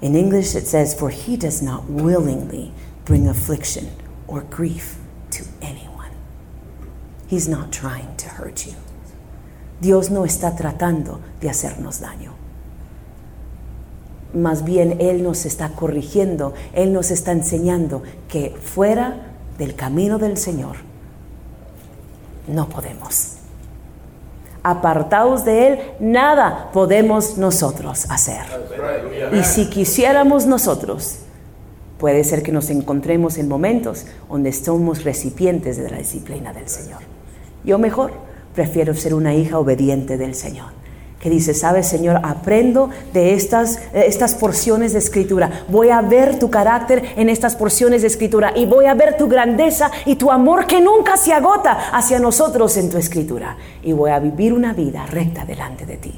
In 0.00 0.14
English 0.14 0.54
it 0.54 0.66
says, 0.66 0.94
For 0.94 1.10
he 1.10 1.36
does 1.36 1.60
not 1.60 1.88
willingly 1.88 2.72
bring 3.04 3.28
affliction 3.28 3.88
or 4.28 4.44
grief. 4.48 4.96
He's 7.30 7.48
not 7.48 7.70
trying 7.70 8.16
to 8.16 8.28
hurt 8.28 8.66
you. 8.66 8.72
Dios 9.80 10.10
no 10.10 10.24
está 10.24 10.56
tratando 10.56 11.20
de 11.40 11.50
hacernos 11.50 12.00
daño. 12.00 12.32
Más 14.34 14.64
bien 14.64 15.00
Él 15.00 15.22
nos 15.22 15.46
está 15.46 15.70
corrigiendo, 15.70 16.54
Él 16.72 16.92
nos 16.92 17.10
está 17.10 17.32
enseñando 17.32 18.02
que 18.28 18.50
fuera 18.60 19.34
del 19.56 19.74
camino 19.74 20.18
del 20.18 20.36
Señor 20.36 20.76
no 22.46 22.68
podemos 22.68 23.38
apartados 24.62 25.44
de 25.44 25.66
Él, 25.66 25.78
nada 26.00 26.70
podemos 26.72 27.38
nosotros 27.38 28.06
hacer. 28.10 28.42
Y 29.32 29.42
si 29.44 29.70
quisiéramos 29.70 30.46
nosotros, 30.46 31.20
puede 31.98 32.24
ser 32.24 32.42
que 32.42 32.52
nos 32.52 32.70
encontremos 32.70 33.38
en 33.38 33.48
momentos 33.48 34.06
donde 34.28 34.52
somos 34.52 35.04
recipientes 35.04 35.76
de 35.76 35.90
la 35.90 35.98
disciplina 35.98 36.52
del 36.52 36.68
Señor. 36.68 37.00
Yo 37.68 37.78
mejor 37.78 38.12
prefiero 38.54 38.94
ser 38.94 39.12
una 39.12 39.34
hija 39.34 39.58
obediente 39.58 40.16
del 40.16 40.34
Señor 40.34 40.68
que 41.20 41.28
dice, 41.28 41.52
sabes 41.52 41.86
Señor, 41.86 42.18
aprendo 42.22 42.88
de 43.12 43.34
estas, 43.34 43.80
estas 43.92 44.34
porciones 44.34 44.94
de 44.94 45.00
escritura. 45.00 45.66
Voy 45.68 45.90
a 45.90 46.00
ver 46.00 46.38
tu 46.38 46.48
carácter 46.48 47.04
en 47.16 47.28
estas 47.28 47.56
porciones 47.56 48.00
de 48.00 48.08
escritura 48.08 48.54
y 48.56 48.64
voy 48.64 48.86
a 48.86 48.94
ver 48.94 49.18
tu 49.18 49.28
grandeza 49.28 49.90
y 50.06 50.16
tu 50.16 50.30
amor 50.30 50.66
que 50.66 50.80
nunca 50.80 51.18
se 51.18 51.34
agota 51.34 51.90
hacia 51.92 52.18
nosotros 52.18 52.74
en 52.78 52.88
tu 52.88 52.96
escritura. 52.96 53.58
Y 53.82 53.92
voy 53.92 54.12
a 54.12 54.18
vivir 54.18 54.54
una 54.54 54.72
vida 54.72 55.04
recta 55.04 55.44
delante 55.44 55.84
de 55.84 55.98
ti. 55.98 56.14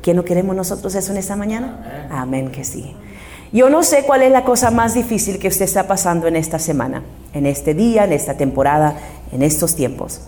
¿Quién 0.00 0.16
no 0.16 0.24
queremos 0.24 0.54
nosotros 0.54 0.94
eso 0.94 1.10
en 1.10 1.18
esta 1.18 1.34
mañana? 1.34 2.08
Amén 2.08 2.52
que 2.52 2.62
sí. 2.62 2.94
Yo 3.52 3.68
no 3.68 3.82
sé 3.82 4.04
cuál 4.04 4.22
es 4.22 4.30
la 4.30 4.44
cosa 4.44 4.70
más 4.70 4.94
difícil 4.94 5.40
que 5.40 5.48
usted 5.48 5.64
está 5.64 5.88
pasando 5.88 6.28
en 6.28 6.36
esta 6.36 6.60
semana, 6.60 7.02
en 7.32 7.46
este 7.46 7.74
día, 7.74 8.04
en 8.04 8.12
esta 8.12 8.36
temporada, 8.36 8.94
en 9.32 9.42
estos 9.42 9.74
tiempos. 9.74 10.20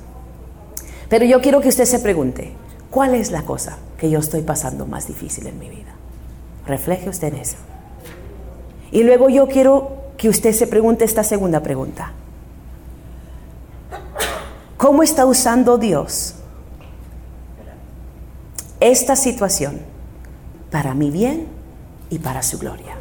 Pero 1.10 1.26
yo 1.26 1.42
quiero 1.42 1.60
que 1.60 1.68
usted 1.68 1.84
se 1.84 1.98
pregunte, 1.98 2.54
¿Cuál 2.90 3.14
es 3.14 3.30
la 3.30 3.42
cosa 3.42 3.78
que 3.98 4.10
yo 4.10 4.18
estoy 4.18 4.42
pasando 4.42 4.84
más 4.84 5.06
difícil 5.06 5.46
en 5.46 5.58
mi 5.58 5.70
vida? 5.70 5.94
Refleje 6.66 7.08
usted 7.08 7.28
en 7.28 7.40
eso. 7.40 7.56
Y 8.90 9.04
luego 9.04 9.28
yo 9.28 9.46
quiero 9.46 10.10
que 10.16 10.28
usted 10.28 10.52
se 10.52 10.66
pregunte 10.66 11.04
esta 11.04 11.22
segunda 11.22 11.62
pregunta. 11.62 12.12
¿Cómo 14.76 15.02
está 15.02 15.24
usando 15.24 15.78
Dios 15.78 16.34
esta 18.80 19.14
situación 19.14 19.80
para 20.70 20.94
mi 20.94 21.10
bien 21.10 21.46
y 22.10 22.18
para 22.18 22.42
su 22.42 22.58
gloria? 22.58 22.96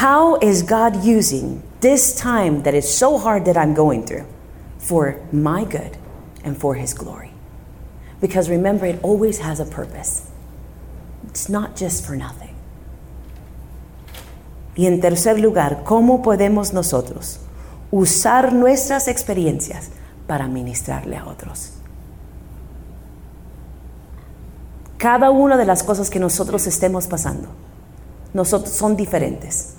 how 0.00 0.38
is 0.40 0.62
God 0.62 1.04
using 1.04 1.62
this 1.80 2.14
time 2.14 2.62
that 2.62 2.74
is 2.74 2.88
so 2.88 3.18
hard 3.18 3.44
that 3.44 3.56
I'm 3.56 3.74
going 3.74 4.02
through 4.02 4.24
for 4.78 5.20
my 5.30 5.64
good 5.64 5.99
and 6.44 6.56
for 6.56 6.74
His 6.74 6.94
glory? 6.94 7.32
Because 8.20 8.50
remember, 8.50 8.86
it 8.86 8.98
always 9.02 9.38
has 9.38 9.60
a 9.60 9.64
purpose. 9.64 10.30
It's 11.28 11.48
not 11.48 11.76
just 11.76 12.04
for 12.04 12.16
nothing. 12.16 12.54
Y 14.76 14.86
en 14.86 15.00
tercer 15.00 15.38
lugar, 15.38 15.82
¿cómo 15.84 16.22
podemos 16.22 16.72
nosotros 16.72 17.40
usar 17.90 18.52
nuestras 18.52 19.08
experiencias 19.08 19.90
para 20.26 20.48
ministrarle 20.48 21.16
a 21.16 21.26
otros? 21.26 21.72
Cada 24.96 25.30
una 25.30 25.56
de 25.56 25.64
las 25.64 25.82
cosas 25.82 26.10
que 26.10 26.20
nosotros 26.20 26.66
estemos 26.66 27.06
pasando, 27.06 27.48
nosotros 28.34 28.74
son 28.74 28.96
diferentes. 28.96 29.74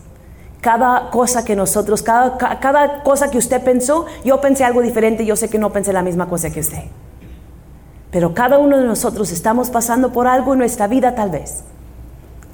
Cada 0.62 1.10
cosa 1.10 1.44
que 1.44 1.56
nosotros, 1.56 2.04
cada, 2.04 2.38
cada 2.38 3.04
cosa 3.04 3.30
que 3.32 3.38
usted 3.38 3.64
pensó, 3.64 4.06
yo 4.24 4.40
pensé 4.40 4.64
algo 4.64 4.82
diferente, 4.82 5.26
yo 5.26 5.36
sé 5.36 5.50
que 5.50 5.58
no 5.58 5.74
pensé 5.74 5.92
la 5.92 6.04
misma 6.04 6.30
cosa 6.30 6.52
que 6.52 6.60
usted. 6.60 6.84
Pero 8.12 8.34
cada 8.34 8.60
uno 8.60 8.78
de 8.78 8.86
nosotros 8.86 9.32
estamos 9.32 9.70
pasando 9.70 10.12
por 10.12 10.28
algo 10.28 10.54
en 10.54 10.60
nuestra 10.60 10.88
vida 10.88 11.16
tal 11.16 11.32
vez. 11.32 11.64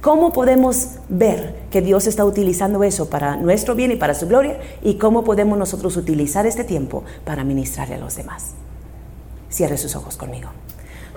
¿Cómo 0.00 0.32
podemos 0.32 0.98
ver 1.08 1.56
que 1.70 1.82
Dios 1.82 2.06
está 2.06 2.24
utilizando 2.24 2.84
eso 2.84 3.10
para 3.10 3.36
nuestro 3.36 3.74
bien 3.74 3.90
y 3.90 3.96
para 3.96 4.14
su 4.14 4.28
gloria? 4.28 4.58
¿Y 4.80 4.94
cómo 4.94 5.24
podemos 5.24 5.58
nosotros 5.58 5.96
utilizar 5.96 6.46
este 6.46 6.62
tiempo 6.62 7.02
para 7.24 7.42
ministrarle 7.42 7.96
a 7.96 7.98
los 7.98 8.14
demás? 8.14 8.52
Cierre 9.50 9.76
sus 9.76 9.96
ojos 9.96 10.16
conmigo. 10.16 10.50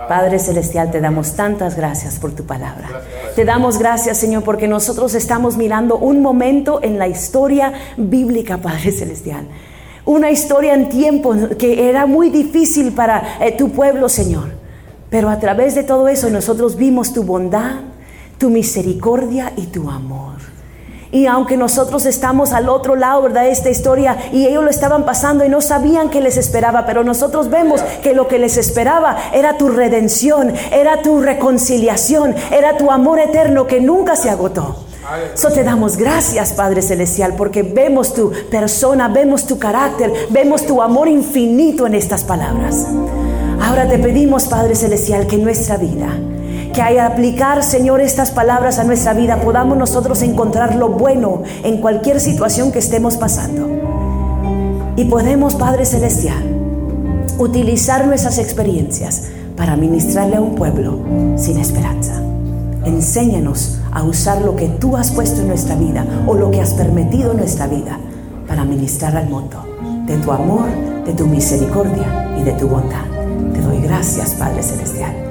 Padre 0.08 0.40
Celestial, 0.40 0.92
te 0.92 1.02
damos 1.02 1.36
tantas 1.36 1.76
gracias 1.76 2.20
por 2.20 2.32
tu 2.34 2.46
palabra. 2.46 2.88
Te 3.36 3.46
damos 3.46 3.78
gracias, 3.78 4.18
Señor, 4.18 4.44
porque 4.44 4.68
nosotros 4.68 5.16
estamos 5.16 5.58
mirando 5.58 5.98
un 5.98 6.22
momento 6.22 6.80
en 6.84 6.98
la 6.98 7.08
historia 7.08 7.74
bíblica, 7.98 8.58
Padre 8.58 8.92
Celestial. 8.92 9.48
Una 10.06 10.32
historia 10.32 10.74
en 10.74 10.90
tiempo 10.90 11.36
que 11.58 11.90
era 11.90 12.06
muy 12.06 12.30
difícil 12.30 12.92
para 12.92 13.38
eh, 13.40 13.52
tu 13.58 13.72
pueblo, 13.72 14.10
Señor. 14.10 14.50
Pero 15.10 15.30
a 15.30 15.40
través 15.40 15.76
de 15.76 15.84
todo 15.84 16.08
eso 16.08 16.30
nosotros 16.30 16.76
vimos 16.76 17.14
tu 17.14 17.24
bondad, 17.24 17.82
tu 18.38 18.50
misericordia 18.50 19.54
y 19.56 19.68
tu 19.68 19.90
amor. 19.90 20.51
Y 21.12 21.26
aunque 21.26 21.58
nosotros 21.58 22.06
estamos 22.06 22.54
al 22.54 22.70
otro 22.70 22.96
lado, 22.96 23.24
¿verdad? 23.24 23.48
Esta 23.48 23.70
historia, 23.70 24.18
y 24.32 24.48
ellos 24.48 24.64
lo 24.64 24.70
estaban 24.70 25.04
pasando 25.04 25.44
y 25.44 25.50
no 25.50 25.60
sabían 25.60 26.10
qué 26.10 26.22
les 26.22 26.38
esperaba, 26.38 26.86
pero 26.86 27.04
nosotros 27.04 27.50
vemos 27.50 27.82
que 28.02 28.14
lo 28.14 28.28
que 28.28 28.40
les 28.40 28.58
esperaba 28.58 29.18
era 29.34 29.58
tu 29.58 29.68
redención, 29.68 30.54
era 30.72 31.02
tu 31.02 31.22
reconciliación, 31.22 32.34
era 32.52 32.78
tu 32.78 32.92
amor 32.92 33.20
eterno 33.20 33.68
que 33.68 33.82
nunca 33.82 34.16
se 34.16 34.30
agotó. 34.30 34.78
So 35.34 35.50
te 35.50 35.64
damos 35.64 35.98
gracias, 35.98 36.54
Padre 36.54 36.82
Celestial, 36.82 37.34
porque 37.36 37.64
vemos 37.64 38.14
tu 38.14 38.32
persona, 38.50 39.10
vemos 39.10 39.46
tu 39.46 39.60
carácter, 39.60 40.14
vemos 40.30 40.66
tu 40.66 40.82
amor 40.82 41.10
infinito 41.10 41.86
en 41.88 41.96
estas 41.96 42.24
palabras. 42.24 42.88
Ahora 43.62 43.88
te 43.90 44.00
pedimos, 44.00 44.46
Padre 44.46 44.76
Celestial, 44.76 45.28
que 45.28 45.38
nuestra 45.38 45.76
vida 45.78 46.18
que 46.74 46.82
al 46.82 47.00
aplicar, 47.00 47.64
Señor, 47.64 48.02
estas 48.02 48.32
palabras 48.32 48.80
a 48.80 48.84
nuestra 48.84 49.14
vida 49.14 49.42
podamos 49.42 49.78
nosotros 49.78 50.22
encontrar 50.22 50.76
lo 50.76 50.90
bueno 50.90 51.44
en 51.64 51.82
cualquier 51.82 52.20
situación 52.20 52.72
que 52.72 52.80
estemos 52.80 53.18
pasando. 53.18 53.68
Y 54.96 55.06
podemos, 55.06 55.56
Padre 55.56 55.86
Celestial, 55.86 56.44
utilizar 57.38 58.06
nuestras 58.06 58.38
experiencias 58.38 59.30
para 59.58 59.76
ministrarle 59.76 60.38
a 60.38 60.42
un 60.42 60.56
pueblo 60.56 61.00
sin 61.38 61.58
esperanza. 61.58 62.22
Enséñanos 62.86 63.80
a 63.92 64.04
usar 64.04 64.42
lo 64.42 64.56
que 64.56 64.68
tú 64.68 64.98
has 64.98 65.12
puesto 65.12 65.42
en 65.42 65.48
nuestra 65.48 65.76
vida 65.76 66.06
o 66.26 66.36
lo 66.36 66.52
que 66.52 66.62
has 66.62 66.74
permitido 66.74 67.32
en 67.32 67.38
nuestra 67.38 67.68
vida 67.68 68.00
para 68.48 68.64
ministrar 68.64 69.16
al 69.16 69.30
mundo 69.30 69.66
de 70.06 70.18
tu 70.18 70.32
amor, 70.32 70.66
de 71.06 71.14
tu 71.14 71.28
misericordia 71.28 72.36
y 72.40 72.44
de 72.44 72.54
tu 72.54 72.68
bondad. 72.68 73.06
Te 73.54 73.62
doy 73.62 73.82
gracias, 73.82 74.32
Padre 74.32 74.64
Celestial 74.64 75.31